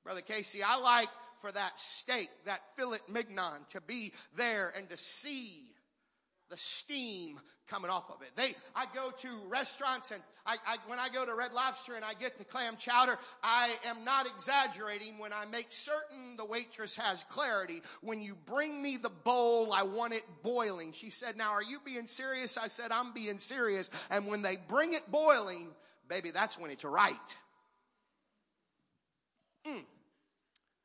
Brother 0.04 0.22
Casey, 0.22 0.62
I 0.64 0.78
like 0.78 1.10
for 1.40 1.52
that 1.52 1.80
steak, 1.80 2.30
that 2.46 2.62
filet 2.76 3.00
mignon 3.10 3.62
to 3.70 3.82
be 3.82 4.14
there 4.36 4.72
and 4.78 4.88
to 4.90 4.98
see 4.98 5.64
the 6.50 6.58
steam 6.58 7.40
coming 7.68 7.92
off 7.92 8.10
of 8.10 8.22
it. 8.22 8.30
They, 8.36 8.56
I 8.76 8.86
go 8.96 9.12
to 9.12 9.28
restaurants 9.50 10.12
and 10.12 10.22
I, 10.46 10.56
I, 10.66 10.78
when 10.88 11.00
I 11.00 11.10
go 11.10 11.26
to 11.26 11.36
Red 11.36 11.52
Lobster 11.52 11.96
and 11.96 12.06
I 12.06 12.14
get 12.14 12.38
the 12.38 12.46
clam 12.46 12.78
chowder, 12.78 13.18
I 13.44 13.76
am 13.86 14.06
not 14.06 14.28
exaggerating 14.28 15.18
when 15.18 15.34
I 15.34 15.46
make 15.52 15.68
certain 15.72 16.38
the 16.38 16.46
waitress 16.46 16.96
has 16.96 17.26
clarity. 17.26 17.82
When 18.02 18.22
you 18.22 18.38
bring 18.46 18.82
me 18.82 18.96
the 18.96 19.10
bowl, 19.10 19.74
I 19.74 19.84
want 19.84 20.14
it 20.14 20.24
boiling. 20.44 20.94
She 20.94 21.10
said, 21.10 21.36
now 21.36 21.52
are 21.52 21.64
you 21.64 21.80
being 21.84 22.08
serious? 22.08 22.58
I 22.58 22.68
said, 22.68 22.92
I'm 22.92 23.14
being 23.14 23.40
serious. 23.40 23.90
And 24.10 24.28
when 24.28 24.42
they 24.42 24.58
bring 24.70 24.94
it 24.94 25.12
boiling, 25.12 25.70
baby, 26.08 26.32
that's 26.32 26.58
when 26.58 26.72
it's 26.72 26.86
right. 26.86 27.16
Mm. 29.68 29.84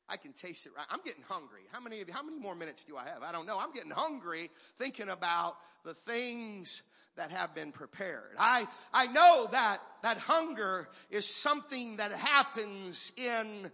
I 0.08 0.16
can 0.16 0.32
taste 0.32 0.66
it 0.66 0.72
right. 0.76 0.86
I'm 0.90 1.00
getting 1.04 1.22
hungry. 1.28 1.62
How 1.70 1.80
many 1.80 2.00
of 2.00 2.08
you, 2.08 2.14
how 2.14 2.22
many 2.22 2.38
more 2.38 2.54
minutes 2.54 2.84
do 2.84 2.96
I 2.96 3.04
have? 3.04 3.22
I 3.22 3.32
don't 3.32 3.46
know. 3.46 3.58
I'm 3.58 3.72
getting 3.72 3.90
hungry 3.90 4.50
thinking 4.76 5.08
about 5.08 5.56
the 5.84 5.94
things 5.94 6.82
that 7.16 7.30
have 7.30 7.54
been 7.54 7.72
prepared. 7.72 8.36
I, 8.38 8.66
I 8.92 9.06
know 9.06 9.48
that, 9.52 9.78
that 10.02 10.18
hunger 10.18 10.88
is 11.10 11.26
something 11.26 11.96
that 11.96 12.12
happens 12.12 13.12
in 13.16 13.70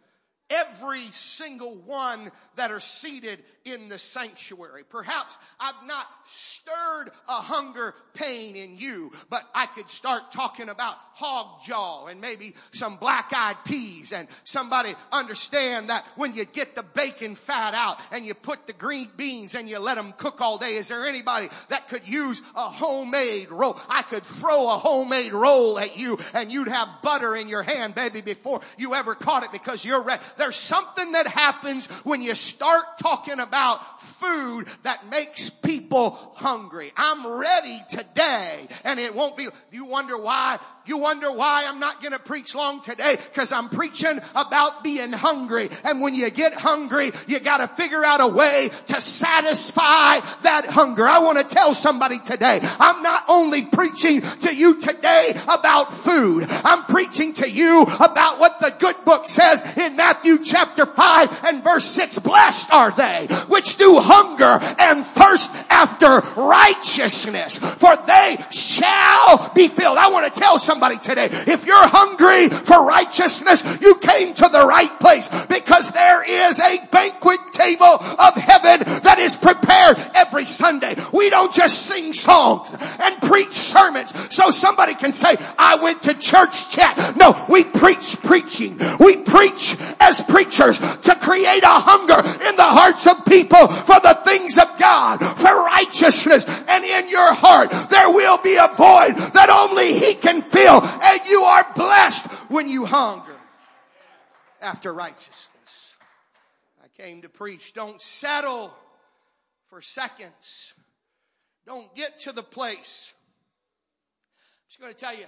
every 0.51 1.11
single 1.11 1.77
one 1.77 2.31
that 2.57 2.71
are 2.71 2.81
seated 2.81 3.39
in 3.65 3.89
the 3.89 3.99
sanctuary. 3.99 4.83
Perhaps 4.89 5.39
I've 5.61 5.87
not 5.87 6.07
stirred 6.25 7.11
a 7.29 7.33
hunger 7.35 7.95
pain 8.15 8.57
in 8.57 8.77
you, 8.77 9.13
but 9.31 9.43
I 9.55 9.67
could 9.67 9.91
start 9.91 10.33
talking 10.33 10.69
about 10.69 10.97
hog 11.13 11.63
jaw 11.65 12.07
and 12.07 12.21
maybe 12.21 12.55
some 12.73 12.97
black 12.97 13.33
eyed 13.35 13.57
peas 13.65 14.13
and 14.13 14.27
somebody 14.45 14.93
understand 15.13 15.91
that 15.91 16.05
when 16.17 16.35
you 16.35 16.45
get 16.45 16.75
the 16.75 16.83
bacon 16.83 17.35
fat 17.35 17.75
out 17.75 17.99
and 18.13 18.25
you 18.25 18.35
put 18.35 18.67
the 18.67 18.73
green 18.73 19.09
beans 19.17 19.55
and 19.55 19.69
you 19.69 19.79
let 19.79 19.97
them 19.97 20.13
cook 20.17 20.41
all 20.41 20.59
day, 20.59 20.75
is 20.75 20.89
there 20.89 21.05
anybody 21.05 21.49
that 21.69 21.89
could 21.89 22.07
use 22.07 22.41
a 22.57 22.69
homemade 22.69 23.51
roll? 23.51 23.79
I 23.89 24.03
could 24.03 24.23
throw 24.23 24.69
a 24.69 24.79
homemade 24.79 25.33
roll 25.33 25.79
at 25.79 25.97
you 25.97 26.19
and 26.35 26.51
you'd 26.53 26.69
have 26.69 26.89
butter 27.03 27.37
in 27.37 27.49
your 27.49 27.63
hand, 27.63 27.95
baby, 27.95 28.21
before 28.21 28.61
you 28.79 28.95
ever 28.95 29.15
caught 29.15 29.45
it 29.45 29.53
because 29.53 29.85
you're 29.85 30.03
ready. 30.03 30.23
There's 30.39 30.57
something 30.57 31.13
that 31.13 31.27
happens 31.27 31.87
when 32.05 32.23
you 32.23 32.35
start 32.35 32.85
talking 33.01 33.41
about 33.41 34.01
food 34.01 34.69
that 34.85 35.09
makes 35.11 35.51
people 35.51 36.11
hungry. 36.37 36.93
I'm 36.97 37.41
ready 37.41 37.81
today 37.91 38.67
and 38.85 38.99
it 38.99 39.15
won't 39.15 39.37
be, 39.37 39.49
you 39.71 39.85
wonder 39.85 40.17
why? 40.17 40.59
You 40.89 40.97
wonder 40.97 41.31
why 41.31 41.67
I'm 41.69 41.81
not 41.81 42.01
going 42.01 42.13
to 42.13 42.19
preach 42.19 42.55
long 42.55 42.81
today? 42.81 43.19
Cause 43.35 43.53
I'm 43.53 43.69
preaching 43.69 44.19
about 44.35 44.83
being 44.83 45.13
hungry. 45.13 45.69
And 45.85 46.01
when 46.01 46.15
you 46.15 46.31
get 46.31 46.55
hungry, 46.55 47.13
you 47.27 47.41
got 47.41 47.59
to 47.59 47.69
figure 47.69 48.03
out 48.03 48.23
a 48.23 48.27
way 48.27 48.71
to 48.87 48.99
satisfy 48.99 50.21
that 50.45 50.65
hunger. 50.67 51.05
I 51.05 51.19
want 51.19 51.39
to 51.39 51.45
tell 51.45 51.75
somebody 51.75 52.19
today, 52.21 52.61
I'm 52.81 53.03
not 53.03 53.25
only 53.29 53.67
preaching 53.67 54.23
to 54.23 54.57
you 54.57 54.81
today 54.81 55.39
about 55.47 55.93
food. 55.93 56.47
I'm 56.49 56.85
preaching 56.85 57.35
to 57.35 57.51
you 57.51 57.83
about 57.83 58.41
what 58.41 58.59
the 58.61 58.75
good 58.79 58.97
book 59.05 59.27
says 59.27 59.77
in 59.77 59.95
Matthew 59.95 60.43
chapter 60.43 60.87
5 60.87 61.45
and 61.45 61.63
verse 61.63 61.85
6. 61.85 62.21
Blessed 62.21 62.73
are 62.73 62.93
they 62.93 63.27
which 63.49 63.77
do 63.77 63.99
hunger 64.01 64.59
and 64.79 65.05
thirst 65.05 65.55
after 65.69 66.21
righteousness, 66.41 67.59
for 67.59 67.95
they 68.07 68.39
shall 68.51 69.53
be 69.55 69.69
filled. 69.69 69.99
I 69.99 70.09
want 70.09 70.33
to 70.33 70.41
tell 70.41 70.59
somebody 70.59 70.78
today, 70.79 71.29
if 71.31 71.67
you're 71.67 71.89
hungry 71.89 72.49
for 72.49 72.85
righteousness, 72.87 73.65
you 73.81 73.97
came 73.97 74.35
to 74.35 74.49
the 74.49 74.65
right 74.67 74.99
place 75.01 75.29
because 75.47 75.91
there 75.91 76.25
is 76.25 76.61
a 76.61 76.79
banquet 76.91 77.41
table 77.53 77.87
of 77.87 78.35
heaven 78.35 78.81
that 79.03 79.19
is 79.19 79.37
prepared 79.37 79.97
every 80.15 80.45
Sunday. 80.45 80.95
We 81.13 81.31
don't 81.31 81.53
just 81.53 81.87
sing 81.87 82.13
songs 82.13 82.75
and 83.01 83.21
preach 83.23 83.53
sermons 83.53 84.15
so 84.35 84.51
somebody 84.51 84.95
can 84.95 85.13
say, 85.13 85.37
I 85.59 85.77
went 85.77 86.03
to 86.03 86.15
church 86.15 86.71
chat. 86.71 87.17
No, 87.17 87.45
we 87.49 87.65
preach 87.65 88.17
preaching. 88.23 88.79
We 89.01 89.19
preach 89.19 89.77
as 90.01 90.23
preachers 90.23 90.79
to 90.79 91.15
create 91.17 91.63
a 91.65 91.79
hunger 91.83 92.19
in 92.49 92.57
the 92.57 92.63
hearts 92.63 93.07
of 93.07 93.25
people 93.27 93.67
for 93.69 93.99
the 94.01 94.21
things 94.25 94.59
of 94.59 94.69
God, 94.79 95.19
for 95.19 95.55
righteousness. 95.65 96.47
And 96.69 96.85
in 96.85 97.09
your 97.09 97.33
heart, 97.35 97.71
there 97.91 98.11
will 98.11 98.39
be 98.39 98.57
a 98.57 98.69
void 98.69 99.17
that 99.33 99.51
only 99.51 99.95
He 99.95 100.15
can 100.15 100.43
fill. 100.43 100.68
And 100.71 101.27
you 101.27 101.41
are 101.41 101.67
blessed 101.75 102.27
when 102.51 102.69
you 102.69 102.85
hunger 102.85 103.37
after 104.61 104.93
righteousness. 104.93 105.97
I 106.83 106.89
came 107.01 107.23
to 107.23 107.29
preach. 107.29 107.75
Don't 107.75 108.03
settle 108.03 108.75
for 109.69 109.81
seconds. 109.81 110.75
Don't 111.67 111.95
get 111.95 112.21
to 112.21 112.33
the 112.33 112.43
place. 112.43 113.13
I'm 114.39 114.69
just 114.69 114.81
going 114.81 114.93
to 114.93 114.99
tell 114.99 115.15
you, 115.15 115.27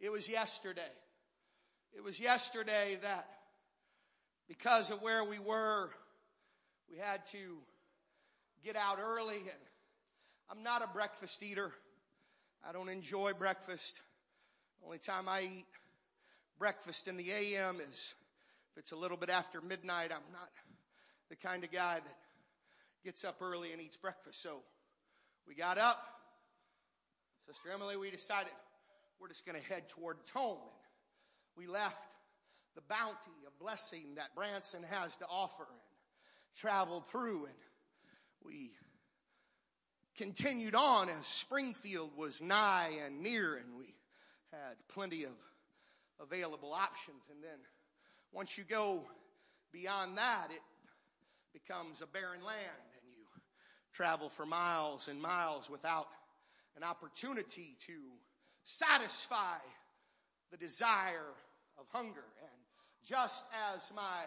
it 0.00 0.10
was 0.10 0.28
yesterday. 0.28 0.82
It 1.96 2.02
was 2.02 2.18
yesterday 2.20 2.98
that 3.02 3.28
because 4.48 4.90
of 4.90 5.02
where 5.02 5.24
we 5.24 5.38
were, 5.38 5.90
we 6.90 6.98
had 6.98 7.24
to 7.32 7.58
get 8.64 8.76
out 8.76 8.98
early 9.02 9.38
and 9.38 9.64
I'm 10.50 10.62
not 10.62 10.82
a 10.82 10.88
breakfast 10.88 11.42
eater. 11.42 11.72
I 12.68 12.72
don't 12.72 12.88
enjoy 12.88 13.32
breakfast. 13.32 14.00
Only 14.84 14.98
time 14.98 15.28
I 15.28 15.42
eat 15.42 15.66
breakfast 16.58 17.08
in 17.08 17.16
the 17.16 17.30
AM 17.30 17.80
is 17.80 18.14
if 18.72 18.78
it's 18.78 18.92
a 18.92 18.96
little 18.96 19.16
bit 19.16 19.30
after 19.30 19.60
midnight. 19.60 20.10
I'm 20.12 20.32
not 20.32 20.50
the 21.30 21.36
kind 21.36 21.64
of 21.64 21.72
guy 21.72 21.94
that 21.94 22.16
gets 23.04 23.24
up 23.24 23.36
early 23.40 23.72
and 23.72 23.80
eats 23.80 23.96
breakfast. 23.96 24.42
So 24.42 24.62
we 25.48 25.54
got 25.54 25.78
up. 25.78 26.02
Sister 27.46 27.70
Emily, 27.72 27.96
we 27.96 28.10
decided 28.10 28.52
we're 29.20 29.28
just 29.28 29.46
going 29.46 29.60
to 29.60 29.66
head 29.68 29.88
toward 29.88 30.16
home. 30.34 30.58
And 30.58 31.66
we 31.66 31.66
left 31.66 32.14
the 32.74 32.82
bounty 32.88 33.46
of 33.46 33.58
blessing 33.58 34.14
that 34.16 34.34
Branson 34.34 34.82
has 34.82 35.16
to 35.16 35.24
offer. 35.26 35.66
And 35.70 35.80
traveled 36.56 37.06
through 37.08 37.46
and 37.46 37.54
we 38.44 38.70
continued 40.16 40.74
on 40.74 41.08
as 41.08 41.26
Springfield 41.26 42.10
was 42.16 42.40
nigh 42.40 42.90
and 43.04 43.22
near 43.22 43.56
and 43.56 43.76
we 43.76 43.83
had 44.54 44.76
plenty 44.88 45.24
of 45.24 45.32
available 46.20 46.72
options. 46.72 47.22
And 47.30 47.42
then 47.42 47.58
once 48.32 48.56
you 48.56 48.64
go 48.64 49.04
beyond 49.72 50.16
that, 50.18 50.48
it 50.50 50.62
becomes 51.52 52.02
a 52.02 52.06
barren 52.06 52.44
land 52.44 52.58
and 53.00 53.10
you 53.10 53.24
travel 53.92 54.28
for 54.28 54.46
miles 54.46 55.08
and 55.08 55.20
miles 55.20 55.68
without 55.68 56.06
an 56.76 56.82
opportunity 56.82 57.76
to 57.86 57.94
satisfy 58.62 59.58
the 60.50 60.56
desire 60.56 61.34
of 61.78 61.86
hunger. 61.92 62.24
And 62.40 62.60
just 63.06 63.44
as 63.74 63.92
my 63.94 64.22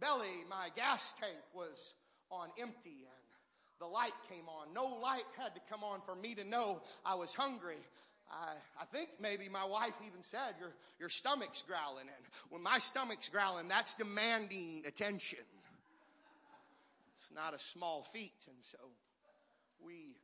belly, 0.00 0.44
my 0.48 0.68
gas 0.76 1.14
tank 1.20 1.38
was 1.54 1.94
on 2.30 2.48
empty 2.58 3.06
and 3.06 3.22
the 3.80 3.86
light 3.86 4.12
came 4.28 4.48
on. 4.48 4.72
No 4.72 4.86
light 5.02 5.24
had 5.36 5.54
to 5.54 5.60
come 5.68 5.82
on 5.82 6.00
for 6.00 6.14
me 6.14 6.34
to 6.36 6.44
know 6.44 6.82
I 7.04 7.14
was 7.16 7.34
hungry. 7.34 7.78
I, 8.30 8.52
I 8.80 8.84
think 8.86 9.10
maybe 9.20 9.48
my 9.48 9.64
wife 9.64 9.94
even 10.06 10.22
said, 10.22 10.54
your, 10.58 10.72
your 10.98 11.08
stomach's 11.08 11.62
growling. 11.66 12.06
And 12.06 12.24
when 12.50 12.62
my 12.62 12.78
stomach's 12.78 13.28
growling, 13.28 13.68
that's 13.68 13.94
demanding 13.94 14.82
attention. 14.86 15.44
It's 17.18 17.34
not 17.34 17.54
a 17.54 17.58
small 17.58 18.02
feat. 18.02 18.32
And 18.46 18.56
so 18.60 18.78
we, 19.84 20.16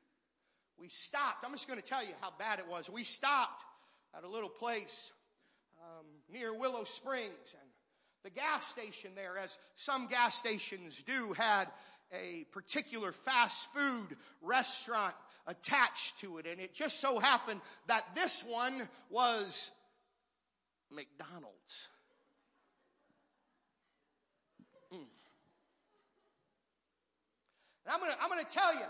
we 0.79 0.89
stopped. 0.89 1.45
I'm 1.45 1.53
just 1.53 1.69
going 1.69 1.81
to 1.81 1.87
tell 1.87 2.03
you 2.03 2.15
how 2.21 2.33
bad 2.39 2.59
it 2.59 2.69
was. 2.69 2.89
We 2.89 3.05
stopped 3.05 3.65
at 4.17 4.25
a 4.25 4.29
little 4.29 4.49
place 4.49 5.13
um, 5.83 6.07
near 6.33 6.57
Willow 6.57 6.85
Springs 6.85 7.55
and 7.61 7.69
the 8.25 8.31
gas 8.31 8.67
station 8.67 9.13
there, 9.15 9.39
as 9.39 9.59
some 9.77 10.07
gas 10.09 10.35
stations 10.35 11.03
do, 11.07 11.33
had 11.35 11.67
a 12.13 12.45
particular 12.53 13.13
fast 13.13 13.73
food 13.73 14.17
restaurant 14.43 15.15
attached 15.49 16.21
to 16.21 16.39
it. 16.39 16.47
And 16.47 16.61
it 16.61 16.75
just 16.75 17.01
so 17.01 17.19
happened 17.19 17.61
that 17.89 18.05
this 18.15 18.45
one 18.45 18.89
was 19.11 19.73
McDonald's. 20.91 21.89
Mm. 24.95 24.99
I'm 27.91 28.01
gonna, 28.01 28.17
I'm 28.23 28.29
gonna 28.29 28.45
tell 28.45 28.75
you, 28.75 28.87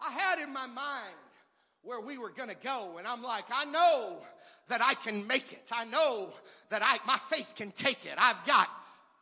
I 0.00 0.10
had 0.10 0.38
in 0.40 0.52
my 0.52 0.66
mind 0.66 1.14
where 1.82 2.00
we 2.00 2.18
were 2.18 2.30
gonna 2.30 2.54
go, 2.62 2.96
and 2.98 3.06
I'm 3.06 3.22
like, 3.22 3.44
I 3.50 3.64
know 3.66 4.18
that 4.68 4.82
I 4.82 4.94
can 4.94 5.26
make 5.26 5.52
it. 5.52 5.70
I 5.72 5.84
know 5.84 6.32
that 6.68 6.82
I, 6.82 6.98
my 7.06 7.16
faith 7.16 7.54
can 7.56 7.70
take 7.72 8.04
it. 8.04 8.14
I've 8.18 8.44
got 8.46 8.68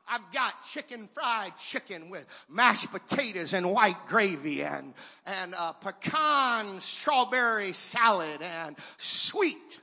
I've 0.08 0.32
got 0.32 0.62
chicken 0.62 1.08
fried 1.08 1.56
chicken 1.58 2.10
with 2.10 2.26
mashed 2.48 2.90
potatoes 2.90 3.52
and 3.52 3.70
white 3.70 4.06
gravy 4.06 4.62
and, 4.62 4.94
and 5.26 5.54
uh, 5.54 5.72
pecan 5.72 6.80
strawberry 6.80 7.72
salad 7.72 8.40
and 8.42 8.76
sweet, 8.96 9.80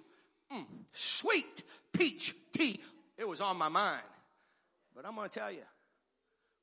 mm, 0.52 0.66
sweet 0.92 1.64
peach 1.94 2.36
tea. 2.52 2.80
It 3.18 3.28
was 3.28 3.42
on 3.42 3.58
my 3.58 3.70
mind. 3.70 4.02
But 4.96 5.06
I'm 5.06 5.16
going 5.16 5.30
to 5.30 5.40
tell 5.40 5.52
you, 5.52 5.64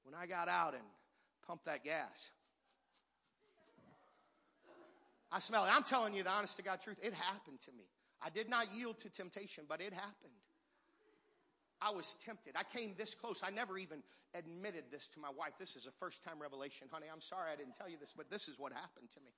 when 0.04 0.14
I 0.14 0.26
got 0.26 0.48
out 0.48 0.74
and 0.74 0.82
pumped 1.46 1.66
that 1.66 1.84
gas, 1.84 2.30
I 5.30 5.38
smell 5.38 5.64
it. 5.64 5.70
I'm 5.74 5.82
telling 5.82 6.14
you 6.14 6.22
the 6.22 6.30
honest 6.30 6.56
to 6.56 6.62
God 6.62 6.80
truth. 6.80 6.98
It 7.02 7.14
happened 7.14 7.60
to 7.62 7.72
me. 7.72 7.84
I 8.24 8.30
did 8.30 8.48
not 8.48 8.66
yield 8.74 9.00
to 9.00 9.10
temptation, 9.10 9.64
but 9.68 9.80
it 9.80 9.92
happened. 9.92 10.32
I 11.84 11.90
was 11.90 12.16
tempted. 12.24 12.54
I 12.56 12.62
came 12.76 12.94
this 12.96 13.14
close. 13.14 13.42
I 13.44 13.50
never 13.50 13.78
even 13.78 14.02
admitted 14.34 14.84
this 14.90 15.08
to 15.08 15.20
my 15.20 15.30
wife. 15.36 15.52
This 15.58 15.76
is 15.76 15.86
a 15.86 15.90
first 15.92 16.22
time 16.24 16.40
revelation. 16.40 16.88
Honey, 16.90 17.06
I'm 17.12 17.20
sorry 17.20 17.50
I 17.52 17.56
didn't 17.56 17.76
tell 17.76 17.88
you 17.88 17.96
this, 17.98 18.14
but 18.16 18.30
this 18.30 18.48
is 18.48 18.58
what 18.58 18.72
happened 18.72 19.10
to 19.12 19.20
me. 19.20 19.32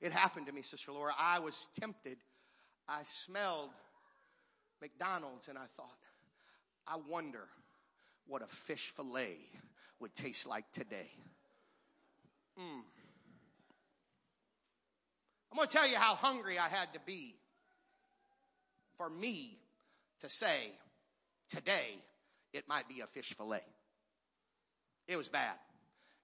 It 0.00 0.12
happened 0.12 0.46
to 0.46 0.52
me, 0.52 0.62
Sister 0.62 0.92
Laura. 0.92 1.12
I 1.18 1.40
was 1.40 1.68
tempted. 1.80 2.18
I 2.88 3.00
smelled 3.04 3.70
McDonald's 4.80 5.48
and 5.48 5.58
I 5.58 5.66
thought, 5.76 5.98
I 6.86 6.96
wonder 7.08 7.44
what 8.26 8.42
a 8.42 8.46
fish 8.46 8.90
fillet 8.96 9.36
would 10.00 10.14
taste 10.14 10.46
like 10.46 10.70
today. 10.72 11.10
Mm. 12.58 12.82
I'm 15.50 15.56
going 15.56 15.68
to 15.68 15.74
tell 15.74 15.88
you 15.88 15.96
how 15.96 16.14
hungry 16.14 16.58
I 16.58 16.68
had 16.68 16.92
to 16.94 17.00
be 17.04 17.34
for 18.96 19.08
me 19.08 19.58
to 20.20 20.28
say, 20.28 20.72
Today, 21.48 22.02
it 22.52 22.68
might 22.68 22.88
be 22.88 23.00
a 23.00 23.06
fish 23.06 23.34
fillet. 23.34 23.64
It 25.06 25.16
was 25.16 25.28
bad. 25.28 25.56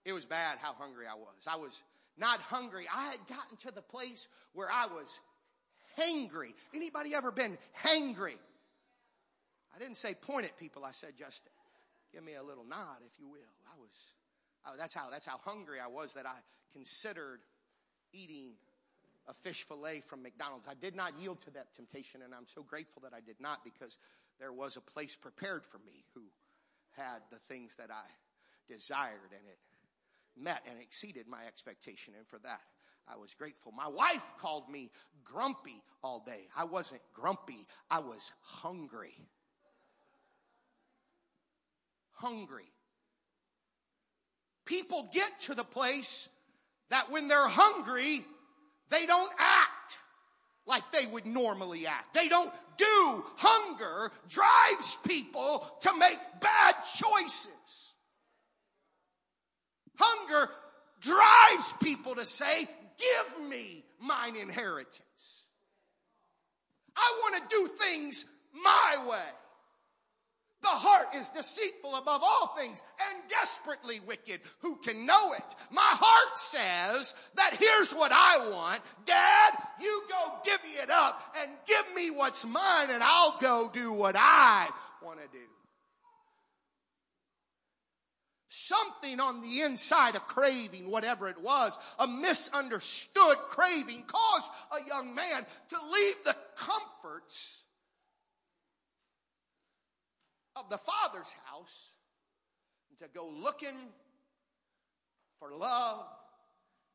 It 0.05 0.13
was 0.13 0.25
bad 0.25 0.59
how 0.59 0.75
hungry 0.75 1.07
I 1.11 1.15
was. 1.15 1.47
I 1.47 1.57
was 1.57 1.83
not 2.19 2.41
hungry. 2.41 2.87
I 2.95 3.07
had 3.07 3.27
gotten 3.29 3.57
to 3.59 3.71
the 3.71 3.83
place 3.83 4.29
where 4.53 4.69
I 4.71 4.87
was 4.87 5.19
hangry. 5.99 6.53
Anybody 6.75 7.15
ever 7.15 7.31
been 7.33 7.57
hangry? 7.83 8.39
I 9.75 9.79
didn't 9.79 9.97
say 9.97 10.15
point 10.15 10.45
at 10.45 10.57
people. 10.59 10.85
I 10.85 10.93
said 10.93 11.13
just 11.19 11.49
give 12.13 12.23
me 12.23 12.35
a 12.35 12.43
little 12.43 12.65
nod, 12.65 12.99
if 13.07 13.19
you 13.19 13.27
will. 13.27 13.41
I 13.67 13.81
was, 13.81 14.13
oh, 14.67 14.75
that's 14.79 14.95
how, 14.95 15.09
that's 15.11 15.27
how 15.27 15.39
hungry 15.45 15.79
I 15.81 15.89
was 15.89 16.13
that 16.13 16.27
I 16.27 16.37
considered 16.73 17.41
eating 18.13 18.53
a 19.27 19.33
fish 19.33 19.65
fillet 19.65 20.01
from 20.01 20.23
McDonald's. 20.23 20.69
I 20.69 20.75
did 20.75 20.95
not 20.95 21.19
yield 21.19 21.41
to 21.43 21.51
that 21.53 21.75
temptation 21.75 22.21
and 22.23 22.35
I'm 22.35 22.47
so 22.47 22.63
grateful 22.63 23.03
that 23.03 23.13
I 23.15 23.21
did 23.21 23.41
not 23.41 23.65
because 23.65 23.99
there 24.39 24.53
was 24.53 24.77
a 24.77 24.81
place 24.81 25.15
prepared 25.15 25.65
for 25.65 25.79
me 25.79 26.05
who 26.15 26.23
had 26.93 27.21
the 27.31 27.39
things 27.39 27.77
that 27.77 27.91
I 27.91 28.05
desired 28.69 29.31
and 29.31 29.47
it 29.49 29.59
met 30.37 30.63
and 30.69 30.81
exceeded 30.81 31.27
my 31.29 31.45
expectation. 31.47 32.15
And 32.17 32.27
for 32.27 32.39
that, 32.41 32.61
I 33.09 33.17
was 33.17 33.35
grateful. 33.35 33.73
My 33.73 33.89
wife 33.89 34.35
called 34.39 34.69
me 34.71 34.91
grumpy 35.23 35.83
all 36.03 36.23
day. 36.27 36.49
I 36.57 36.65
wasn't 36.65 37.03
grumpy. 37.13 37.67
I 37.91 38.01
was 38.01 38.33
hungry. 38.43 39.15
Hungry. 42.13 42.71
People 44.65 45.09
get 45.13 45.41
to 45.41 45.55
the 45.55 45.65
place 45.65 46.29
that 46.89 47.11
when 47.11 47.29
they're 47.29 47.49
hungry, 47.49 48.25
they 48.89 49.05
don't 49.05 49.31
act 49.39 49.71
like 50.67 50.83
they 50.93 51.07
would 51.07 51.27
normally 51.27 51.87
act. 51.87 52.15
They 52.15 52.29
don't 52.29 52.53
do. 52.77 53.25
Hunger 53.37 54.11
drives 54.29 54.99
people 55.07 55.67
to 55.83 55.97
make 55.99 56.19
bad 56.41 56.75
choices. 56.97 57.93
Hunger 59.97 60.51
drives 61.01 61.75
people 61.83 62.15
to 62.17 62.25
say, 62.25 62.67
give 62.99 63.49
me 63.49 63.85
mine 64.01 64.37
inheritance. 64.37 65.45
I 66.97 67.21
want 67.23 67.51
to 67.51 67.57
do 67.57 67.69
things 67.85 68.25
my 68.53 69.09
way. 69.09 69.44
The 70.65 70.71
heart 70.71 71.15
is 71.15 71.29
deceitful 71.29 71.95
above 71.95 72.23
all 72.25 72.55
things 72.57 72.81
and 73.11 73.23
desperately 73.29 74.01
wicked. 74.01 74.41
Who 74.61 74.77
can 74.77 75.05
know 75.05 75.35
it? 75.35 75.45
My 75.71 75.83
heart 75.83 76.39
says 76.39 77.15
that 77.35 77.55
here's 77.59 77.93
what 77.93 78.11
I 78.15 78.49
want. 78.51 78.81
Dad, 79.05 79.53
you 79.79 80.03
go 80.09 80.33
give 80.43 80.65
me 80.65 80.71
it 80.83 80.89
up 80.89 81.21
and 81.43 81.51
give 81.69 81.85
me 81.95 82.11
what's 82.11 82.47
mine 82.47 82.89
and 82.91 83.03
I'll 83.03 83.37
go 83.43 83.71
do 83.75 83.93
what 83.93 84.17
I 84.17 84.67
want 85.03 85.21
to 85.21 85.29
do. 85.39 85.45
Something 88.49 89.21
on 89.21 89.43
the 89.43 89.61
inside, 89.61 90.15
a 90.15 90.21
craving, 90.21 90.91
whatever 90.91 91.29
it 91.29 91.43
was, 91.43 91.77
a 91.99 92.07
misunderstood 92.07 93.37
craving 93.49 94.05
caused 94.07 94.51
a 94.73 94.89
young 94.89 95.15
man 95.15 95.45
to 95.69 95.77
leave 95.93 96.25
the 96.25 96.37
comforts 96.57 97.64
of 100.57 100.71
the 100.71 100.79
Father's 100.79 101.33
house 101.47 101.91
to 103.01 103.09
go 103.13 103.29
looking 103.29 103.77
for 105.39 105.53
love 105.53 106.07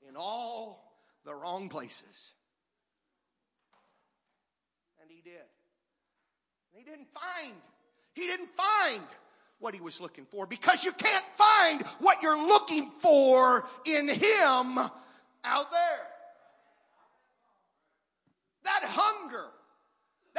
in 0.07 0.15
all 0.15 0.93
the 1.25 1.33
wrong 1.33 1.69
places. 1.69 2.33
And 5.01 5.11
he 5.11 5.21
did. 5.21 5.33
And 6.73 6.83
he 6.83 6.83
didn't 6.83 7.07
find, 7.13 7.53
he 8.13 8.27
didn't 8.27 8.49
find 8.55 9.03
what 9.59 9.73
he 9.73 9.81
was 9.81 9.99
looking 9.99 10.25
for 10.25 10.47
because 10.47 10.83
you 10.83 10.91
can't 10.93 11.25
find 11.35 11.81
what 11.99 12.23
you're 12.23 12.41
looking 12.41 12.89
for 12.99 13.67
in 13.85 14.07
him 14.07 14.79
out 15.43 15.71
there. 15.71 16.07
That 18.63 18.81
hunger 18.83 19.45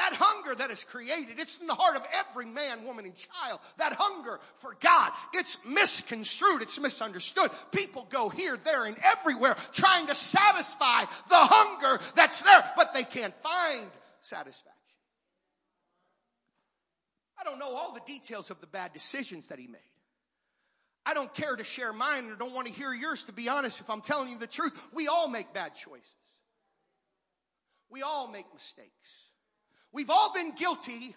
that 0.01 0.17
hunger 0.19 0.55
that 0.55 0.71
is 0.71 0.83
created, 0.83 1.39
it's 1.39 1.59
in 1.59 1.67
the 1.67 1.75
heart 1.75 1.95
of 1.95 2.07
every 2.15 2.47
man, 2.47 2.85
woman, 2.87 3.05
and 3.05 3.15
child. 3.15 3.61
That 3.77 3.93
hunger 3.93 4.41
for 4.57 4.75
God, 4.81 5.13
it's 5.35 5.59
misconstrued, 5.67 6.63
it's 6.63 6.81
misunderstood. 6.81 7.51
People 7.71 8.07
go 8.09 8.31
here, 8.31 8.57
there, 8.57 8.87
and 8.87 8.97
everywhere 9.05 9.55
trying 9.73 10.07
to 10.07 10.15
satisfy 10.15 11.03
the 11.03 11.37
hunger 11.37 12.03
that's 12.15 12.41
there, 12.41 12.65
but 12.77 12.95
they 12.95 13.05
can't 13.05 13.35
find 13.43 13.91
satisfaction. 14.21 14.75
I 17.39 17.45
don't 17.45 17.59
know 17.59 17.75
all 17.75 17.93
the 17.93 18.01
details 18.07 18.51
of 18.51 18.61
the 18.61 18.67
bad 18.67 18.95
decisions 18.95 19.49
that 19.49 19.59
he 19.59 19.67
made. 19.67 19.81
I 21.05 21.13
don't 21.13 21.33
care 21.35 21.57
to 21.57 21.65
share 21.65 21.93
mine 21.93 22.31
or 22.31 22.37
don't 22.37 22.55
want 22.55 22.69
to 22.69 22.73
hear 22.73 22.93
yours, 22.93 23.25
to 23.25 23.33
be 23.33 23.51
honest, 23.51 23.81
if 23.81 23.91
I'm 23.91 24.01
telling 24.01 24.31
you 24.31 24.39
the 24.39 24.47
truth. 24.47 24.89
We 24.95 25.09
all 25.09 25.29
make 25.29 25.53
bad 25.53 25.75
choices. 25.75 26.15
We 27.91 28.03
all 28.03 28.29
make 28.29 28.47
mistakes. 28.55 29.30
We've 29.93 30.11
all 30.11 30.33
been 30.33 30.53
guilty 30.55 31.15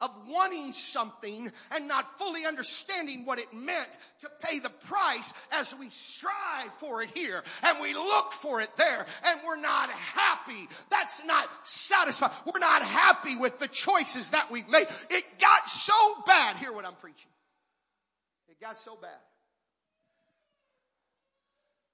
of 0.00 0.10
wanting 0.28 0.72
something 0.72 1.50
and 1.72 1.88
not 1.88 2.18
fully 2.18 2.46
understanding 2.46 3.24
what 3.26 3.38
it 3.38 3.52
meant 3.52 3.88
to 4.20 4.30
pay 4.40 4.58
the 4.58 4.70
price 4.70 5.34
as 5.52 5.74
we 5.78 5.90
strive 5.90 6.72
for 6.78 7.02
it 7.02 7.10
here 7.14 7.42
and 7.64 7.78
we 7.80 7.92
look 7.92 8.32
for 8.32 8.60
it 8.60 8.70
there 8.76 9.06
and 9.26 9.40
we're 9.46 9.60
not 9.60 9.90
happy. 9.90 10.68
That's 10.90 11.24
not 11.24 11.48
satisfied. 11.64 12.30
We're 12.46 12.60
not 12.60 12.82
happy 12.82 13.36
with 13.36 13.58
the 13.58 13.68
choices 13.68 14.30
that 14.30 14.50
we've 14.50 14.68
made. 14.68 14.86
It 15.10 15.24
got 15.38 15.68
so 15.68 15.92
bad. 16.26 16.56
Hear 16.56 16.72
what 16.72 16.86
I'm 16.86 16.94
preaching. 16.94 17.30
It 18.48 18.58
got 18.58 18.78
so 18.78 18.96
bad 19.00 19.10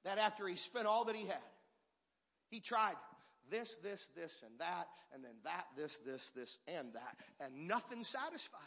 that 0.05 0.19
after 0.19 0.47
he 0.47 0.55
spent 0.55 0.87
all 0.87 1.07
that 1.07 1.17
he 1.17 1.27
had, 1.27 1.37
he 2.51 2.61
tried 2.61 2.95
this, 3.51 3.75
this, 3.83 4.09
this, 4.17 4.43
and 4.45 4.59
that, 4.59 4.89
and 5.15 5.25
then 5.25 5.33
that, 5.45 5.67
this, 5.77 5.99
this, 6.05 6.31
this, 6.31 6.59
and 6.67 6.93
that, 6.95 7.17
and 7.41 7.69
nothing 7.69 8.05
satisfied. 8.05 8.61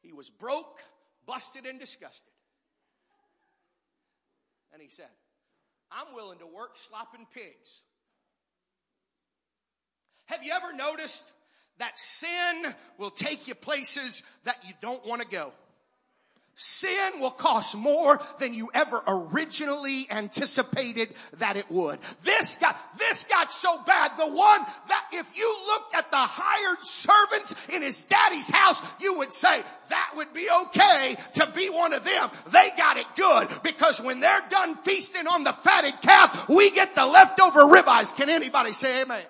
He 0.00 0.12
was 0.12 0.30
broke, 0.30 0.78
busted, 1.26 1.66
and 1.66 1.78
disgusted. 1.78 2.32
And 4.72 4.80
he 4.80 4.88
said, 4.88 5.08
I'm 5.90 6.14
willing 6.14 6.38
to 6.38 6.46
work 6.46 6.76
slopping 6.76 7.26
pigs. 7.34 7.82
Have 10.26 10.44
you 10.44 10.52
ever 10.52 10.72
noticed 10.72 11.30
that 11.78 11.98
sin 11.98 12.74
will 12.98 13.10
take 13.10 13.48
you 13.48 13.54
places 13.54 14.22
that 14.44 14.58
you 14.66 14.72
don't 14.80 15.04
want 15.04 15.22
to 15.22 15.28
go? 15.28 15.52
Sin 16.62 17.20
will 17.20 17.30
cost 17.30 17.74
more 17.74 18.20
than 18.38 18.52
you 18.52 18.68
ever 18.74 19.00
originally 19.06 20.06
anticipated 20.10 21.08
that 21.38 21.56
it 21.56 21.64
would. 21.70 21.98
This 22.22 22.56
got, 22.56 22.76
this 22.98 23.24
got 23.24 23.50
so 23.50 23.80
bad. 23.84 24.10
The 24.18 24.26
one 24.26 24.60
that 24.88 25.06
if 25.10 25.38
you 25.38 25.56
looked 25.68 25.94
at 25.94 26.10
the 26.10 26.18
hired 26.18 26.84
servants 26.84 27.56
in 27.70 27.80
his 27.80 28.02
daddy's 28.02 28.50
house, 28.50 28.82
you 29.00 29.16
would 29.16 29.32
say 29.32 29.62
that 29.88 30.12
would 30.16 30.34
be 30.34 30.46
okay 30.64 31.16
to 31.36 31.46
be 31.46 31.70
one 31.70 31.94
of 31.94 32.04
them. 32.04 32.28
They 32.50 32.68
got 32.76 32.98
it 32.98 33.06
good 33.16 33.48
because 33.62 34.02
when 34.02 34.20
they're 34.20 34.44
done 34.50 34.76
feasting 34.82 35.26
on 35.28 35.44
the 35.44 35.54
fatted 35.54 35.98
calf, 36.02 36.46
we 36.50 36.70
get 36.72 36.94
the 36.94 37.06
leftover 37.06 37.60
ribeyes. 37.60 38.14
Can 38.14 38.28
anybody 38.28 38.74
say 38.74 39.00
amen? 39.00 39.22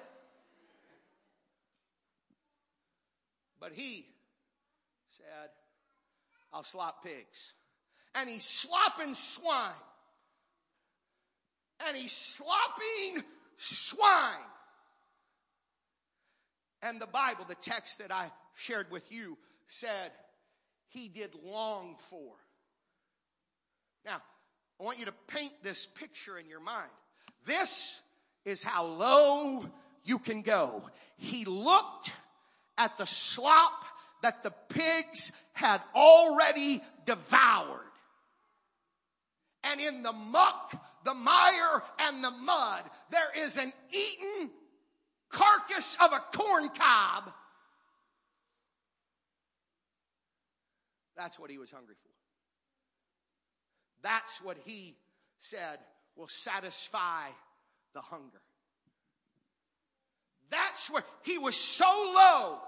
But 3.60 3.70
he 3.72 4.09
I'll 6.52 6.62
slop 6.62 7.04
pigs. 7.04 7.54
And 8.14 8.28
he's 8.28 8.44
slopping 8.44 9.14
swine. 9.14 9.70
And 11.86 11.96
he's 11.96 12.12
slopping 12.12 13.24
swine. 13.56 14.34
And 16.82 17.00
the 17.00 17.06
Bible, 17.06 17.44
the 17.48 17.54
text 17.56 17.98
that 17.98 18.12
I 18.12 18.30
shared 18.54 18.90
with 18.90 19.10
you, 19.12 19.36
said 19.66 20.10
he 20.88 21.08
did 21.08 21.30
long 21.44 21.96
for. 21.98 22.32
Now, 24.04 24.20
I 24.80 24.82
want 24.82 24.98
you 24.98 25.04
to 25.04 25.14
paint 25.28 25.52
this 25.62 25.86
picture 25.86 26.38
in 26.38 26.48
your 26.48 26.60
mind. 26.60 26.90
This 27.44 28.00
is 28.44 28.62
how 28.62 28.84
low 28.84 29.66
you 30.04 30.18
can 30.18 30.42
go. 30.42 30.82
He 31.16 31.44
looked 31.44 32.14
at 32.78 32.96
the 32.96 33.06
slop 33.06 33.79
that 34.22 34.42
the 34.42 34.52
pigs 34.68 35.32
had 35.52 35.80
already 35.94 36.82
devoured. 37.06 37.80
And 39.64 39.80
in 39.80 40.02
the 40.02 40.12
muck, 40.12 40.74
the 41.04 41.14
mire, 41.14 41.82
and 42.00 42.24
the 42.24 42.30
mud, 42.30 42.82
there 43.10 43.44
is 43.44 43.56
an 43.56 43.72
eaten 43.90 44.50
carcass 45.28 45.96
of 46.02 46.12
a 46.12 46.36
corn 46.36 46.68
cob. 46.70 47.32
That's 51.16 51.38
what 51.38 51.50
he 51.50 51.58
was 51.58 51.70
hungry 51.70 51.94
for. 52.02 52.08
That's 54.02 54.40
what 54.42 54.56
he 54.64 54.96
said 55.38 55.78
will 56.16 56.28
satisfy 56.28 57.28
the 57.92 58.00
hunger. 58.00 58.40
That's 60.50 60.90
where 60.90 61.04
he 61.22 61.38
was 61.38 61.56
so 61.56 61.84
low 61.86 62.58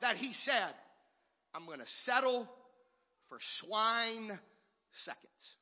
that 0.00 0.16
he 0.16 0.32
said, 0.32 0.72
I'm 1.56 1.64
going 1.64 1.78
to 1.78 1.86
settle 1.86 2.46
for 3.28 3.38
swine 3.40 4.38
seconds. 4.90 5.56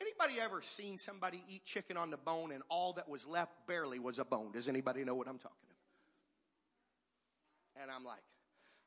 Anybody 0.00 0.34
ever 0.40 0.60
seen 0.60 0.98
somebody 0.98 1.42
eat 1.48 1.64
chicken 1.64 1.96
on 1.96 2.10
the 2.10 2.18
bone 2.18 2.52
and 2.52 2.62
all 2.68 2.92
that 2.94 3.08
was 3.08 3.26
left 3.26 3.52
barely 3.66 3.98
was 3.98 4.18
a 4.18 4.24
bone? 4.24 4.52
Does 4.52 4.68
anybody 4.68 5.02
know 5.04 5.14
what 5.14 5.28
I'm 5.28 5.38
talking 5.38 5.56
about? 7.74 7.82
And 7.82 7.90
I'm 7.90 8.04
like, 8.04 8.22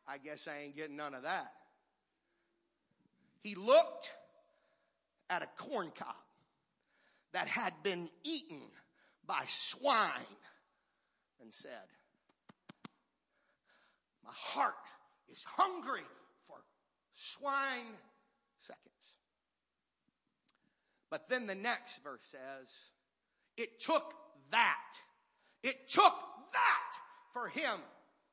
I 0.07 0.19
guess 0.19 0.47
I 0.47 0.65
ain't 0.65 0.75
getting 0.75 0.95
none 0.95 1.15
of 1.15 1.23
that. 1.23 1.51
He 3.41 3.55
looked 3.55 4.13
at 5.29 5.41
a 5.41 5.47
corn 5.57 5.91
cob 5.97 6.15
that 7.33 7.47
had 7.47 7.73
been 7.81 8.09
eaten 8.23 8.61
by 9.25 9.43
swine 9.47 10.11
and 11.41 11.51
said, 11.51 11.71
My 14.23 14.31
heart 14.33 14.75
is 15.31 15.43
hungry 15.43 16.05
for 16.47 16.57
swine 17.13 17.95
seconds. 18.59 18.85
But 21.09 21.29
then 21.29 21.47
the 21.47 21.55
next 21.55 22.03
verse 22.03 22.23
says, 22.23 22.91
it 23.57 23.79
took 23.79 24.13
that. 24.51 24.77
It 25.63 25.89
took 25.89 26.15
that 26.53 26.91
for 27.33 27.47
him 27.47 27.79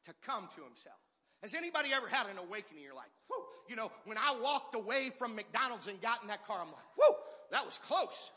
to 0.05 0.15
come 0.25 0.49
to 0.57 0.63
himself. 0.63 0.97
Has 1.43 1.55
anybody 1.55 1.91
ever 1.95 2.09
had 2.09 2.27
an 2.27 2.39
awakening? 2.39 2.83
You're 2.83 2.95
like, 2.95 3.11
whoo, 3.31 3.45
you 3.69 3.77
know, 3.77 3.93
when 4.05 4.19
I 4.19 4.37
walked 4.43 4.75
away 4.75 5.11
from 5.19 5.37
McDonald's 5.37 5.87
and 5.87 6.01
got 6.01 6.23
in 6.23 6.29
that 6.29 6.45
car, 6.47 6.59
I'm 6.61 6.69
like, 6.69 6.97
whoo, 6.97 7.15
that 7.53 7.65
was 7.65 7.79
close. 7.79 8.31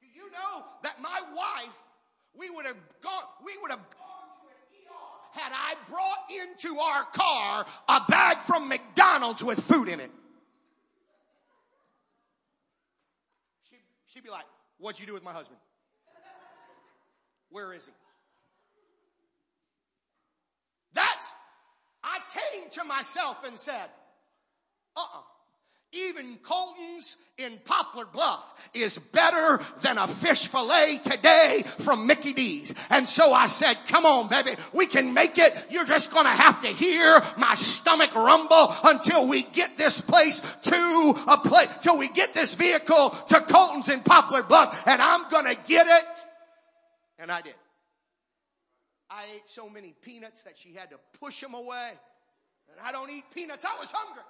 Do 0.00 0.06
you 0.06 0.30
know 0.30 0.64
that 0.82 1.00
my 1.02 1.20
wife, 1.36 1.78
we 2.38 2.48
would 2.50 2.66
have 2.66 2.78
gone, 3.02 3.24
we 3.44 3.52
would 3.60 3.70
have 3.70 3.84
I 5.52 5.74
brought 5.88 6.30
into 6.42 6.78
our 6.78 7.04
car 7.04 7.66
a 7.88 8.00
bag 8.08 8.38
from 8.38 8.68
McDonald's 8.68 9.42
with 9.42 9.60
food 9.60 9.88
in 9.88 10.00
it. 10.00 10.10
She, 13.68 13.76
she'd 14.06 14.24
be 14.24 14.30
like, 14.30 14.44
What'd 14.78 15.00
you 15.00 15.06
do 15.06 15.12
with 15.12 15.24
my 15.24 15.32
husband? 15.32 15.58
Where 17.50 17.72
is 17.72 17.86
he? 17.86 17.92
That's, 20.92 21.34
I 22.02 22.18
came 22.32 22.70
to 22.72 22.84
myself 22.84 23.44
and 23.46 23.58
said, 23.58 23.88
Uh 24.96 25.00
uh-uh. 25.00 25.18
uh 25.18 25.22
even 25.92 26.36
Colton's 26.42 27.16
in 27.38 27.58
Poplar 27.64 28.04
Bluff 28.04 28.70
is 28.74 28.98
better 28.98 29.62
than 29.80 29.96
a 29.96 30.06
fish 30.06 30.46
fillet 30.48 30.98
today 31.02 31.62
from 31.78 32.06
Mickey 32.06 32.32
D's. 32.32 32.74
And 32.90 33.08
so 33.08 33.32
I 33.32 33.46
said, 33.46 33.76
come 33.86 34.04
on, 34.04 34.28
baby, 34.28 34.50
we 34.72 34.86
can 34.86 35.14
make 35.14 35.38
it. 35.38 35.54
You're 35.70 35.84
just 35.84 36.12
gonna 36.12 36.28
have 36.28 36.60
to 36.62 36.68
hear 36.68 37.20
my 37.36 37.54
stomach 37.54 38.14
rumble 38.14 38.74
until 38.84 39.28
we 39.28 39.42
get 39.42 39.78
this 39.78 40.00
place 40.00 40.40
to 40.40 41.14
a 41.28 41.38
place, 41.38 41.68
till 41.80 41.96
we 41.96 42.08
get 42.08 42.34
this 42.34 42.54
vehicle 42.54 43.10
to 43.28 43.40
Colton's 43.40 43.88
in 43.88 44.00
Poplar 44.00 44.42
Bluff 44.42 44.86
and 44.86 45.00
I'm 45.00 45.28
gonna 45.30 45.54
get 45.66 45.86
it. 45.86 46.04
And 47.18 47.30
I 47.32 47.40
did. 47.40 47.54
I 49.10 49.24
ate 49.36 49.48
so 49.48 49.70
many 49.70 49.94
peanuts 50.02 50.42
that 50.42 50.58
she 50.58 50.74
had 50.74 50.90
to 50.90 50.96
push 51.18 51.40
them 51.40 51.54
away. 51.54 51.90
And 52.70 52.80
I 52.84 52.92
don't 52.92 53.10
eat 53.10 53.24
peanuts. 53.32 53.64
I 53.64 53.74
was 53.80 53.90
hungry. 53.90 54.22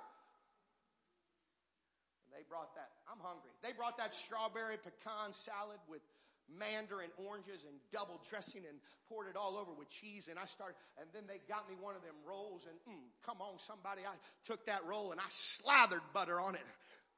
They 2.39 2.47
brought 2.47 2.71
that. 2.79 2.95
I'm 3.11 3.19
hungry. 3.19 3.51
They 3.67 3.75
brought 3.75 3.99
that 3.99 4.15
strawberry 4.15 4.79
pecan 4.79 5.35
salad 5.35 5.83
with 5.91 6.07
mandarin 6.47 7.11
oranges 7.19 7.67
and 7.67 7.75
double 7.91 8.23
dressing 8.31 8.63
and 8.63 8.79
poured 9.11 9.27
it 9.27 9.35
all 9.35 9.59
over 9.59 9.75
with 9.75 9.91
cheese. 9.91 10.31
And 10.31 10.39
I 10.39 10.47
started, 10.47 10.79
and 11.03 11.11
then 11.11 11.27
they 11.27 11.43
got 11.51 11.69
me 11.69 11.75
one 11.75 11.99
of 11.99 12.03
them 12.07 12.15
rolls. 12.23 12.71
And 12.71 12.79
mm, 12.87 13.03
come 13.27 13.43
on, 13.43 13.59
somebody. 13.59 14.07
I 14.07 14.15
took 14.47 14.65
that 14.71 14.87
roll 14.87 15.11
and 15.11 15.19
I 15.19 15.27
slathered 15.29 16.07
butter 16.15 16.41
on 16.41 16.55
it 16.55 16.63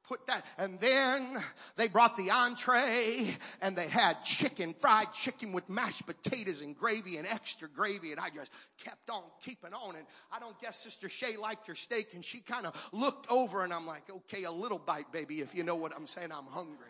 put 0.07 0.25
that. 0.27 0.45
And 0.57 0.79
then 0.79 1.41
they 1.75 1.87
brought 1.87 2.17
the 2.17 2.31
entree 2.31 3.35
and 3.61 3.75
they 3.75 3.87
had 3.87 4.23
chicken 4.23 4.73
fried 4.79 5.13
chicken 5.13 5.51
with 5.51 5.69
mashed 5.69 6.05
potatoes 6.05 6.61
and 6.61 6.77
gravy 6.77 7.17
and 7.17 7.27
extra 7.27 7.67
gravy. 7.67 8.11
And 8.11 8.19
i 8.19 8.29
just 8.29 8.51
kept 8.83 9.09
on 9.09 9.23
keeping 9.43 9.73
on. 9.73 9.95
And 9.95 10.05
i 10.31 10.39
don't 10.39 10.59
guess 10.59 10.77
sister 10.77 11.09
shay 11.09 11.37
liked 11.37 11.67
her 11.67 11.75
steak 11.75 12.13
and 12.13 12.23
she 12.23 12.39
kind 12.41 12.65
of 12.65 12.89
looked 12.91 13.31
over 13.31 13.63
and 13.63 13.73
i'm 13.73 13.85
like 13.85 14.03
okay 14.09 14.43
a 14.43 14.51
little 14.51 14.79
bite 14.79 15.11
baby 15.11 15.41
if 15.41 15.55
you 15.55 15.63
know 15.63 15.75
what 15.75 15.93
i'm 15.95 16.07
saying. 16.07 16.31
I'm 16.31 16.45
hungry. 16.45 16.87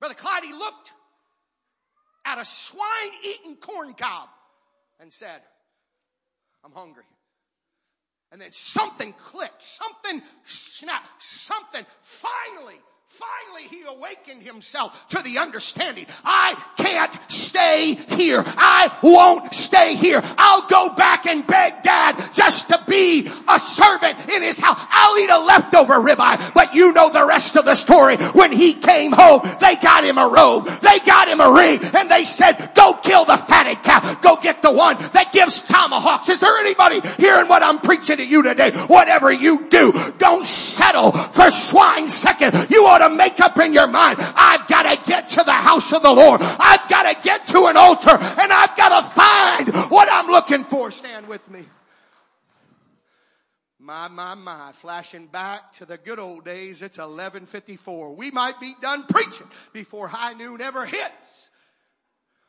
Brother 0.00 0.14
clyde 0.14 0.42
he 0.42 0.52
looked 0.52 0.92
at 2.24 2.38
a 2.38 2.44
swine 2.44 3.12
eating 3.24 3.56
corn 3.56 3.94
cob 3.94 4.28
and 5.00 5.12
said, 5.12 5.42
I'm 6.64 6.72
hungry. 6.72 7.04
And 8.30 8.40
then 8.40 8.50
something 8.50 9.12
clicked, 9.14 9.62
something 9.62 10.22
snapped, 10.44 11.22
something 11.22 11.84
finally 12.00 12.80
Finally, 13.12 13.68
he 13.68 13.82
awakened 13.86 14.42
himself 14.42 15.06
to 15.10 15.22
the 15.22 15.36
understanding. 15.36 16.06
I 16.24 16.54
can't 16.78 17.14
stay 17.30 17.94
here. 18.16 18.42
I 18.46 18.90
won't 19.02 19.54
stay 19.54 19.96
here. 19.96 20.22
I'll 20.38 20.66
go 20.66 20.94
back 20.94 21.26
and 21.26 21.46
beg 21.46 21.82
dad 21.82 22.16
just 22.32 22.68
to 22.68 22.80
be 22.88 23.28
a 23.46 23.58
servant 23.58 24.16
in 24.30 24.42
his 24.42 24.58
house. 24.58 24.80
I'll 24.88 25.18
eat 25.18 25.28
a 25.28 25.44
leftover 25.44 25.94
ribeye, 25.94 26.54
but 26.54 26.74
you 26.74 26.94
know 26.94 27.12
the 27.12 27.26
rest 27.26 27.56
of 27.56 27.66
the 27.66 27.74
story. 27.74 28.16
When 28.16 28.50
he 28.50 28.72
came 28.72 29.12
home, 29.12 29.42
they 29.60 29.76
got 29.76 30.04
him 30.04 30.16
a 30.16 30.28
robe, 30.28 30.68
they 30.80 30.98
got 31.00 31.28
him 31.28 31.42
a 31.42 31.52
ring, 31.52 31.80
and 31.94 32.10
they 32.10 32.24
said, 32.24 32.70
go 32.74 32.94
kill 32.94 33.26
the 33.26 33.36
fatted 33.36 33.82
calf. 33.82 34.22
Go 34.22 34.36
get 34.36 34.62
the 34.62 34.72
one 34.72 34.96
that 35.12 35.34
gives 35.34 35.60
tomahawks. 35.60 36.30
Is 36.30 36.40
there 36.40 36.56
anybody 36.60 37.06
hearing 37.18 37.46
what 37.46 37.62
I'm 37.62 37.78
preaching 37.80 38.16
to 38.16 38.24
you 38.26 38.42
today? 38.42 38.70
Whatever 38.86 39.30
you 39.30 39.68
do, 39.68 39.92
don't 40.16 40.46
settle 40.46 41.12
for 41.12 41.50
swine 41.50 42.08
second. 42.08 42.70
You 42.70 42.86
ought 42.86 43.01
to 43.08 43.14
make 43.14 43.40
up 43.40 43.58
in 43.58 43.72
your 43.72 43.86
mind, 43.86 44.18
I've 44.20 44.66
got 44.66 44.82
to 44.82 45.10
get 45.10 45.28
to 45.30 45.44
the 45.44 45.52
house 45.52 45.92
of 45.92 46.02
the 46.02 46.12
Lord. 46.12 46.40
I've 46.42 46.88
got 46.88 47.12
to 47.12 47.22
get 47.22 47.46
to 47.48 47.66
an 47.66 47.76
altar 47.76 48.10
and 48.10 48.52
I've 48.52 48.76
got 48.76 49.00
to 49.00 49.08
find 49.08 49.90
what 49.90 50.08
I'm 50.10 50.28
looking 50.28 50.64
for. 50.64 50.90
Stand 50.90 51.28
with 51.28 51.48
me. 51.50 51.64
My, 53.78 54.06
my, 54.06 54.36
my, 54.36 54.70
flashing 54.74 55.26
back 55.26 55.72
to 55.74 55.86
the 55.86 55.98
good 55.98 56.20
old 56.20 56.44
days, 56.44 56.82
it's 56.82 56.98
1154. 56.98 58.14
We 58.14 58.30
might 58.30 58.60
be 58.60 58.74
done 58.80 59.04
preaching 59.08 59.48
before 59.72 60.06
high 60.06 60.34
noon 60.34 60.60
ever 60.60 60.86
hits. 60.86 61.50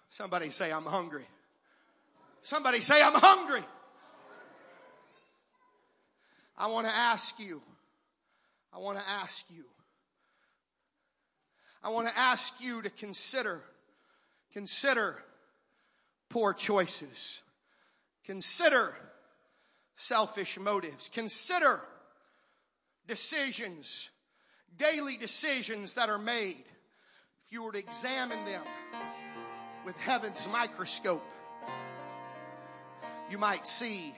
Somebody 0.10 0.52
say, 0.52 0.72
I'm 0.72 0.86
hungry. 0.86 1.26
Somebody 2.44 2.82
say, 2.82 3.02
I'm 3.02 3.16
hungry. 3.16 3.64
I 6.56 6.68
want 6.68 6.86
to 6.86 6.96
ask 6.96 7.40
you, 7.40 7.64
I 8.72 8.78
want 8.78 9.00
to 9.00 9.10
ask 9.10 9.46
you, 9.50 9.64
I 11.84 11.90
want 11.90 12.08
to 12.08 12.18
ask 12.18 12.64
you 12.64 12.82
to 12.82 12.90
consider, 12.90 13.62
consider 14.54 15.22
poor 16.30 16.54
choices. 16.54 17.44
Consider 18.26 18.96
selfish 19.96 20.58
motives. 20.58 21.10
Consider 21.14 21.82
decisions, 23.06 24.10
daily 24.78 25.18
decisions 25.18 25.96
that 25.96 26.10
are 26.10 26.18
made. 26.18 26.64
If 27.46 27.52
you 27.52 27.64
were 27.64 27.74
to 27.74 27.80
examine 27.80 28.46
them 28.46 28.64
with 29.86 29.98
heaven's 29.98 30.48
microscope, 30.52 31.26
you 33.30 33.38
might 33.38 33.68
see 33.68 34.16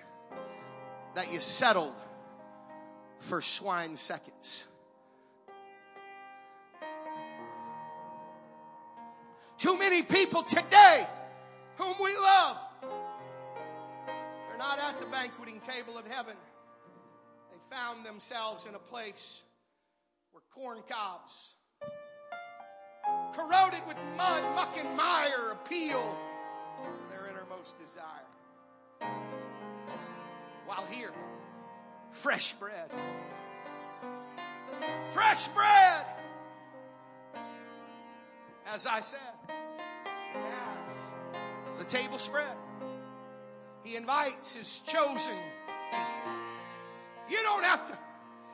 that 1.16 1.32
you 1.32 1.40
settled 1.40 1.96
for 3.20 3.42
swine 3.42 3.98
seconds. 3.98 4.68
Too 9.58 9.78
many 9.78 10.04
people 10.04 10.44
today 10.44 11.08
whom 11.78 11.94
we 12.02 12.14
love 12.16 12.58
are 14.52 14.58
not 14.58 14.80
at 14.80 15.00
the 15.00 15.08
banqueting 15.08 15.60
table 15.62 15.98
of 15.98 16.06
heaven. 16.08 16.36
They 17.52 17.76
found 17.76 18.06
themselves 18.06 18.66
in 18.66 18.76
a 18.76 18.80
place 18.80 19.42
where 20.32 20.44
corn 20.52 20.80
cobs, 20.90 21.54
corroded 23.34 23.80
with 23.88 23.98
mud, 24.18 24.44
muck, 24.56 24.78
and 24.78 24.98
mire, 24.98 25.52
appeal 25.54 26.18
to 26.84 27.10
their 27.10 27.28
innermost 27.30 27.80
desire. 27.80 28.04
While 30.66 30.86
here, 30.92 31.14
fresh 32.12 32.54
bread. 32.54 32.92
Fresh 35.10 35.48
bread! 35.50 36.06
As 38.74 38.86
I 38.86 39.02
said, 39.02 39.20
the 41.78 41.84
table 41.86 42.18
spread. 42.18 42.56
He 43.84 43.96
invites 43.96 44.56
his 44.56 44.80
chosen 44.80 45.38
You 47.30 47.38
don't 47.44 47.64
have 47.64 47.88
to. 47.88 47.98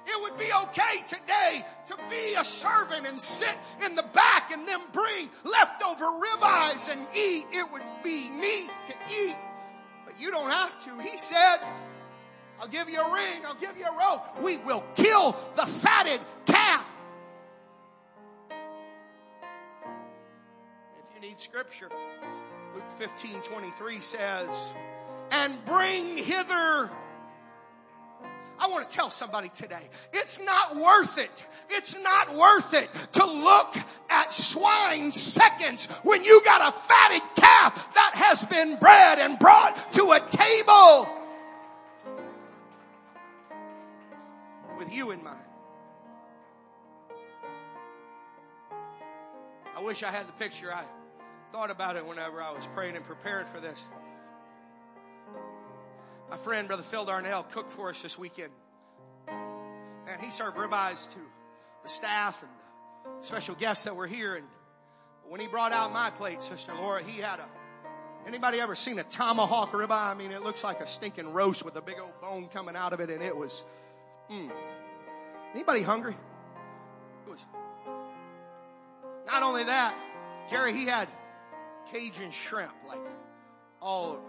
It 0.06 0.22
would 0.22 0.38
be 0.38 0.50
okay 0.64 1.02
today 1.08 1.66
to 1.86 1.96
be 2.10 2.34
a 2.38 2.44
servant 2.44 3.08
and 3.08 3.20
sit 3.20 3.56
in 3.86 3.96
the 3.96 4.04
back 4.14 4.52
and 4.52 4.68
then 4.68 4.80
bring 4.92 5.30
leftover 5.46 6.06
ribeyes 6.06 6.92
and 6.92 7.08
eat. 7.16 7.46
It 7.52 7.72
would 7.72 7.84
be 8.04 8.30
neat 8.30 8.72
to 8.88 8.94
eat. 9.10 9.36
But 10.06 10.20
you 10.20 10.32
don't 10.32 10.50
have 10.50 10.84
to. 10.86 11.02
He 11.02 11.18
said, 11.18 11.58
I'll 12.60 12.68
give 12.68 12.90
you 12.90 13.00
a 13.00 13.14
ring, 13.14 13.46
I'll 13.46 13.56
give 13.56 13.78
you 13.78 13.86
a 13.86 13.92
robe. 13.92 14.22
We 14.44 14.58
will 14.58 14.84
kill 14.96 15.36
the 15.56 15.66
fatted 15.66 16.20
calf. 16.46 16.71
Scripture, 21.42 21.90
Luke 22.76 22.92
15 22.92 23.42
23 23.42 24.00
says, 24.00 24.74
and 25.32 25.66
bring 25.66 26.16
hither. 26.16 26.90
I 28.60 28.68
want 28.68 28.88
to 28.88 28.96
tell 28.96 29.10
somebody 29.10 29.50
today, 29.50 29.82
it's 30.14 30.40
not 30.40 30.76
worth 30.76 31.18
it. 31.18 31.46
It's 31.72 32.00
not 32.04 32.36
worth 32.36 32.76
it 32.76 32.90
to 33.14 33.26
look 33.26 33.76
at 34.12 34.32
swine 34.32 35.12
seconds 35.12 35.88
when 36.04 36.24
you 36.24 36.42
got 36.46 36.72
a 36.72 36.78
fatted 36.78 37.24
calf 37.36 37.92
that 37.96 38.12
has 38.14 38.46
been 38.46 38.76
bred 38.76 39.18
and 39.18 39.40
brought 39.40 39.92
to 39.94 40.12
a 40.12 40.20
table 40.30 41.10
with 44.78 44.96
you 44.96 45.10
in 45.10 45.24
mind. 45.24 45.38
I 49.76 49.82
wish 49.82 50.04
I 50.04 50.12
had 50.12 50.28
the 50.28 50.34
picture. 50.34 50.72
I 50.72 50.84
thought 51.52 51.70
about 51.70 51.98
it 51.98 52.06
whenever 52.06 52.42
I 52.42 52.52
was 52.52 52.66
praying 52.74 52.96
and 52.96 53.04
preparing 53.04 53.46
for 53.46 53.60
this. 53.60 53.88
My 56.30 56.38
friend, 56.38 56.68
Brother 56.68 56.84
Phil 56.84 57.04
Darnell, 57.04 57.44
cooked 57.44 57.72
for 57.72 57.90
us 57.90 58.02
this 58.02 58.18
weekend. 58.18 58.52
And 59.28 60.22
he 60.22 60.32
served 60.32 60.56
ribeyes 60.56 61.12
to 61.14 61.20
the 61.84 61.90
staff 61.90 62.42
and 62.44 63.20
the 63.20 63.26
special 63.26 63.56
guests 63.56 63.84
that 63.84 63.96
were 63.96 64.08
here. 64.08 64.36
And 64.36 64.46
when 65.28 65.42
he 65.42 65.48
brought 65.48 65.74
out 65.74 65.92
my 65.92 66.10
plate, 66.12 66.42
Sister 66.42 66.74
Laura, 66.74 67.04
he 67.04 67.20
had 67.20 67.40
a 67.40 67.46
Anybody 68.28 68.60
ever 68.60 68.76
seen 68.76 69.00
a 69.00 69.04
tomahawk 69.04 69.72
ribeye? 69.72 70.12
I 70.12 70.14
mean, 70.14 70.32
it 70.32 70.44
looks 70.44 70.64
like 70.64 70.80
a 70.80 70.86
stinking 70.86 71.34
roast 71.34 71.66
with 71.66 71.76
a 71.76 71.82
big 71.82 72.00
old 72.00 72.22
bone 72.22 72.48
coming 72.54 72.76
out 72.76 72.94
of 72.94 73.00
it, 73.00 73.10
and 73.10 73.24
it 73.24 73.36
was. 73.36 73.66
Mm. 74.30 74.52
Anybody 75.56 75.82
hungry? 75.82 76.14
It 77.26 77.30
was. 77.32 77.40
Not 79.26 79.42
only 79.42 79.64
that, 79.64 79.96
Jerry, 80.52 80.72
he 80.72 80.86
had 80.86 81.08
Cajun 81.92 82.32
shrimp, 82.32 82.74
like 82.88 83.02
all. 83.82 84.20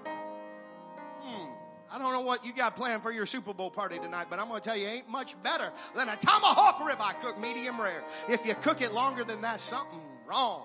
Hmm. 1.20 1.50
I 1.90 1.98
don't 1.98 2.12
know 2.12 2.22
what 2.22 2.46
you 2.46 2.54
got 2.54 2.74
planned 2.74 3.02
for 3.02 3.12
your 3.12 3.26
Super 3.26 3.52
Bowl 3.52 3.70
party 3.70 3.98
tonight, 3.98 4.28
but 4.30 4.38
I'm 4.38 4.48
going 4.48 4.60
to 4.60 4.66
tell 4.66 4.78
you, 4.78 4.86
ain't 4.86 5.10
much 5.10 5.40
better 5.42 5.70
than 5.94 6.08
a 6.08 6.16
tomahawk 6.16 6.78
ribeye 6.78 7.20
cooked 7.20 7.38
medium 7.38 7.78
rare. 7.78 8.02
If 8.30 8.46
you 8.46 8.54
cook 8.54 8.80
it 8.80 8.94
longer 8.94 9.24
than 9.24 9.42
that, 9.42 9.60
something 9.60 10.00
wrong. 10.26 10.62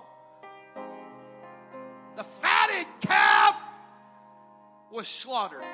The 2.15 2.23
fatted 2.23 2.87
calf 3.01 3.61
was 4.89 5.07
slaughtered. 5.07 5.65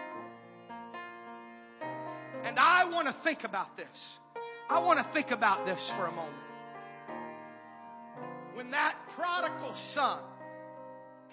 And 2.46 2.58
I 2.60 2.90
want 2.92 3.08
to 3.08 3.14
think 3.14 3.44
about 3.44 3.78
this. 3.78 4.18
I 4.70 4.80
want 4.80 4.98
to 4.98 5.06
think 5.06 5.32
about 5.32 5.66
this 5.68 5.90
for 5.92 6.08
a 6.08 6.12
moment. 6.12 6.34
When 8.56 8.72
that 8.72 8.96
prodigal 9.10 9.74
son 9.74 10.20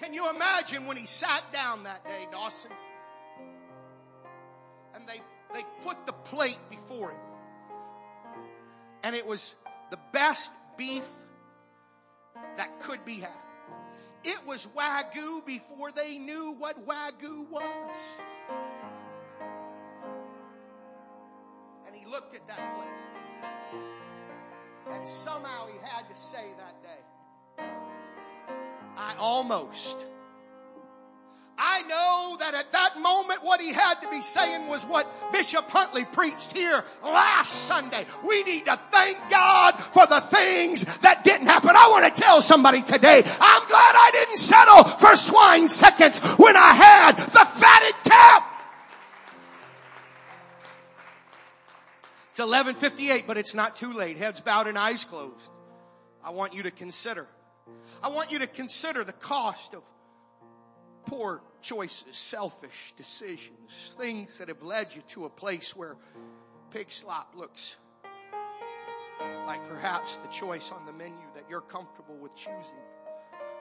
can 0.00 0.14
you 0.14 0.28
imagine 0.30 0.86
when 0.86 0.96
he 0.96 1.04
sat 1.04 1.42
down 1.52 1.82
that 1.84 2.02
day, 2.04 2.26
Dawson? 2.32 2.70
And 4.94 5.06
they, 5.06 5.20
they 5.52 5.64
put 5.82 6.06
the 6.06 6.12
plate 6.12 6.58
before 6.70 7.10
him. 7.10 7.18
And 9.02 9.14
it 9.14 9.26
was 9.26 9.54
the 9.90 9.98
best 10.12 10.52
beef 10.78 11.06
that 12.56 12.80
could 12.80 13.04
be 13.04 13.16
had. 13.16 13.30
It 14.24 14.38
was 14.46 14.66
Wagyu 14.76 15.44
before 15.46 15.90
they 15.92 16.18
knew 16.18 16.54
what 16.58 16.76
Wagyu 16.86 17.48
was. 17.50 18.20
And 21.86 21.94
he 21.94 22.06
looked 22.06 22.34
at 22.34 22.46
that 22.48 22.74
plate. 22.74 22.88
And 24.92 25.06
somehow 25.06 25.66
he 25.66 25.78
had 25.86 26.08
to 26.08 26.16
say 26.16 26.44
that 26.58 26.82
day, 26.82 27.00
I 29.00 29.14
almost, 29.18 29.96
I 31.56 31.80
know 31.88 32.36
that 32.38 32.52
at 32.52 32.70
that 32.72 33.00
moment 33.00 33.42
what 33.42 33.58
he 33.58 33.72
had 33.72 33.94
to 34.02 34.10
be 34.10 34.20
saying 34.20 34.68
was 34.68 34.84
what 34.84 35.10
Bishop 35.32 35.64
Huntley 35.70 36.04
preached 36.04 36.52
here 36.52 36.84
last 37.02 37.66
Sunday. 37.66 38.04
We 38.28 38.42
need 38.42 38.66
to 38.66 38.78
thank 38.92 39.16
God 39.30 39.72
for 39.72 40.06
the 40.06 40.20
things 40.20 40.98
that 40.98 41.24
didn't 41.24 41.46
happen. 41.46 41.70
I 41.70 41.88
want 41.88 42.14
to 42.14 42.20
tell 42.20 42.42
somebody 42.42 42.82
today, 42.82 43.22
I'm 43.24 43.66
glad 43.68 43.94
I 43.94 44.10
didn't 44.12 44.36
settle 44.36 44.84
for 44.84 45.16
swine 45.16 45.66
seconds 45.68 46.18
when 46.36 46.54
I 46.54 46.74
had 46.74 47.12
the 47.16 47.46
fatted 47.46 47.94
calf. 48.04 48.44
It's 52.32 52.40
11:58, 52.40 53.26
but 53.26 53.38
it's 53.38 53.54
not 53.54 53.76
too 53.76 53.94
late. 53.94 54.18
Heads 54.18 54.40
bowed 54.40 54.66
and 54.66 54.76
eyes 54.76 55.06
closed. 55.06 55.50
I 56.22 56.30
want 56.30 56.52
you 56.52 56.64
to 56.64 56.70
consider. 56.70 57.26
I 58.02 58.08
want 58.08 58.32
you 58.32 58.38
to 58.40 58.46
consider 58.46 59.04
the 59.04 59.12
cost 59.12 59.74
of 59.74 59.82
poor 61.06 61.42
choices, 61.60 62.16
selfish 62.16 62.94
decisions, 62.96 63.94
things 63.98 64.38
that 64.38 64.48
have 64.48 64.62
led 64.62 64.94
you 64.94 65.02
to 65.08 65.24
a 65.24 65.30
place 65.30 65.76
where 65.76 65.96
pig 66.70 66.90
slop 66.90 67.34
looks 67.36 67.76
like 69.46 69.66
perhaps 69.68 70.16
the 70.18 70.28
choice 70.28 70.72
on 70.72 70.86
the 70.86 70.92
menu 70.92 71.18
that 71.34 71.44
you're 71.48 71.60
comfortable 71.60 72.16
with 72.16 72.34
choosing. 72.34 72.78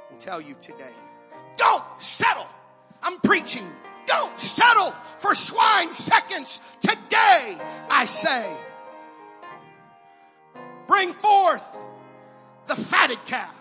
And 0.09 0.19
tell 0.19 0.39
you 0.41 0.55
today, 0.61 0.93
don't 1.57 1.83
settle. 1.97 2.47
I'm 3.03 3.19
preaching. 3.19 3.67
Don't 4.05 4.39
settle 4.39 4.93
for 5.19 5.35
swine 5.35 5.93
seconds. 5.93 6.61
Today, 6.79 7.57
I 7.91 8.05
say, 8.05 8.51
bring 10.87 11.13
forth 11.13 11.77
the 12.67 12.75
fatted 12.75 13.23
calf. 13.25 13.58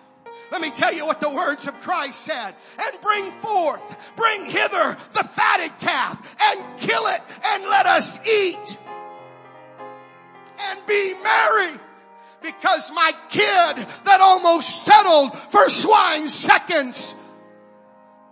Let 0.51 0.61
me 0.61 0.71
tell 0.71 0.93
you 0.93 1.07
what 1.07 1.21
the 1.21 1.31
words 1.31 1.67
of 1.67 1.79
Christ 1.81 2.21
said. 2.21 2.55
And 2.81 3.01
bring 3.03 3.31
forth, 3.33 4.15
bring 4.17 4.47
hither 4.47 4.97
the 5.13 5.25
fatted 5.25 5.73
calf 5.81 6.37
and 6.41 6.79
kill 6.79 7.07
it 7.07 7.21
and 7.45 7.65
let 7.65 7.87
us 7.87 8.27
eat 8.27 8.79
and 10.61 10.87
be 10.87 11.15
merry 11.23 11.79
because 12.43 12.91
my 12.93 13.13
kid 13.29 13.87
that 14.05 14.19
almost 14.21 14.85
settled 14.85 15.37
for 15.37 15.69
swine 15.69 16.29
seconds 16.29 17.15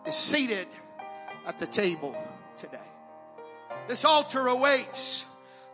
is 0.07 0.15
seated 0.15 0.67
at 1.47 1.59
the 1.59 1.67
table 1.67 2.17
today. 2.57 2.79
This 3.89 4.05
altar 4.05 4.47
awaits. 4.47 5.27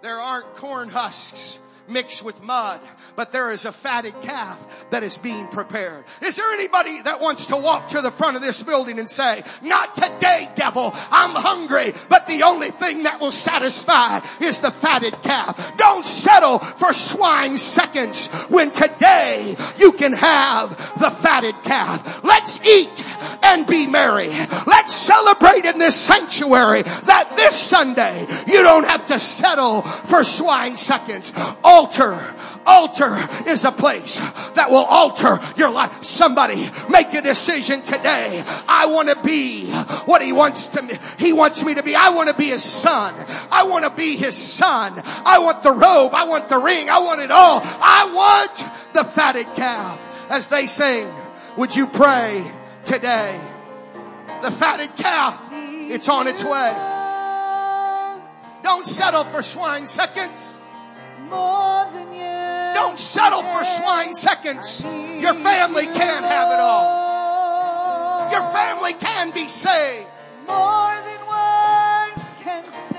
There 0.02 0.18
aren't 0.18 0.54
corn 0.54 0.88
husks 0.88 1.60
mixed 1.88 2.24
with 2.24 2.42
mud, 2.42 2.80
but 3.16 3.32
there 3.32 3.50
is 3.50 3.64
a 3.64 3.72
fatted 3.72 4.14
calf 4.22 4.86
that 4.90 5.02
is 5.02 5.18
being 5.18 5.46
prepared. 5.48 6.04
Is 6.22 6.36
there 6.36 6.50
anybody 6.52 7.02
that 7.02 7.20
wants 7.20 7.46
to 7.46 7.56
walk 7.56 7.88
to 7.88 8.00
the 8.00 8.10
front 8.10 8.36
of 8.36 8.42
this 8.42 8.62
building 8.62 8.98
and 8.98 9.08
say, 9.08 9.42
not 9.62 9.96
today, 9.96 10.50
devil, 10.54 10.92
I'm 11.10 11.34
hungry, 11.34 11.92
but 12.08 12.26
the 12.26 12.42
only 12.44 12.70
thing 12.70 13.04
that 13.04 13.20
will 13.20 13.32
satisfy 13.32 14.20
is 14.40 14.60
the 14.60 14.70
fatted 14.70 15.20
calf. 15.22 15.76
Don't 15.76 16.04
settle 16.04 16.58
for 16.58 16.92
swine 16.92 17.58
seconds 17.58 18.28
when 18.48 18.70
today 18.70 19.54
you 19.78 19.92
can 19.92 20.12
have 20.12 20.70
the 20.98 21.10
fatted 21.10 21.54
calf. 21.64 22.24
Let's 22.24 22.64
eat 22.64 23.04
and 23.42 23.66
be 23.66 23.86
merry. 23.86 24.28
Let's 24.66 24.94
celebrate 24.94 25.64
in 25.64 25.78
this 25.78 25.98
sanctuary 25.98 26.82
that 26.82 27.32
this 27.36 27.56
Sunday 27.56 28.26
you 28.46 28.62
don't 28.62 28.86
have 28.86 29.06
to 29.06 29.18
settle 29.20 29.82
for 29.82 30.24
swine 30.24 30.76
seconds 30.76 31.32
altar. 31.72 32.36
Altar 32.64 33.16
is 33.48 33.64
a 33.64 33.72
place 33.72 34.20
that 34.50 34.70
will 34.70 34.84
alter 34.84 35.40
your 35.56 35.70
life. 35.70 36.04
Somebody 36.04 36.68
make 36.88 37.12
a 37.14 37.22
decision 37.22 37.80
today. 37.82 38.44
I 38.68 38.86
want 38.86 39.08
to 39.08 39.16
be 39.22 39.66
what 40.04 40.22
he 40.22 40.32
wants 40.32 40.66
to 40.66 40.82
me. 40.82 40.94
He 41.18 41.32
wants 41.32 41.64
me 41.64 41.74
to 41.74 41.82
be. 41.82 41.96
I 41.96 42.10
want 42.10 42.28
to 42.28 42.36
be 42.36 42.48
his 42.48 42.62
son. 42.62 43.14
I 43.50 43.64
want 43.64 43.84
to 43.84 43.90
be 43.90 44.16
his 44.16 44.36
son. 44.36 44.92
I 45.26 45.40
want 45.40 45.62
the 45.62 45.72
robe. 45.72 46.14
I 46.14 46.26
want 46.26 46.48
the 46.48 46.58
ring. 46.58 46.88
I 46.88 47.00
want 47.00 47.20
it 47.20 47.32
all. 47.32 47.62
I 47.64 48.12
want 48.14 48.94
the 48.94 49.02
fatted 49.02 49.46
calf. 49.56 49.98
As 50.30 50.48
they 50.48 50.66
sing, 50.66 51.08
would 51.56 51.74
you 51.74 51.86
pray 51.86 52.48
today? 52.84 53.40
The 54.42 54.50
fatted 54.50 54.94
calf, 54.96 55.48
it's 55.52 56.08
on 56.08 56.28
its 56.28 56.44
way. 56.44 56.72
Don't 58.62 58.86
settle 58.86 59.24
for 59.24 59.42
swine 59.42 59.86
seconds. 59.86 60.60
Don't 62.74 62.98
settle 62.98 63.42
for 63.42 63.64
swine 63.64 64.12
seconds. 64.12 64.82
Your 64.84 65.34
family 65.34 65.86
can 65.86 66.22
have 66.24 66.52
it 66.52 66.60
all. 66.60 68.30
Your 68.30 68.42
family 68.52 68.92
can 68.94 69.30
be 69.30 69.48
saved. 69.48 70.06
More 70.46 70.94
than 71.06 71.20
words 71.26 72.34
can 72.42 72.64
say. 72.72 72.91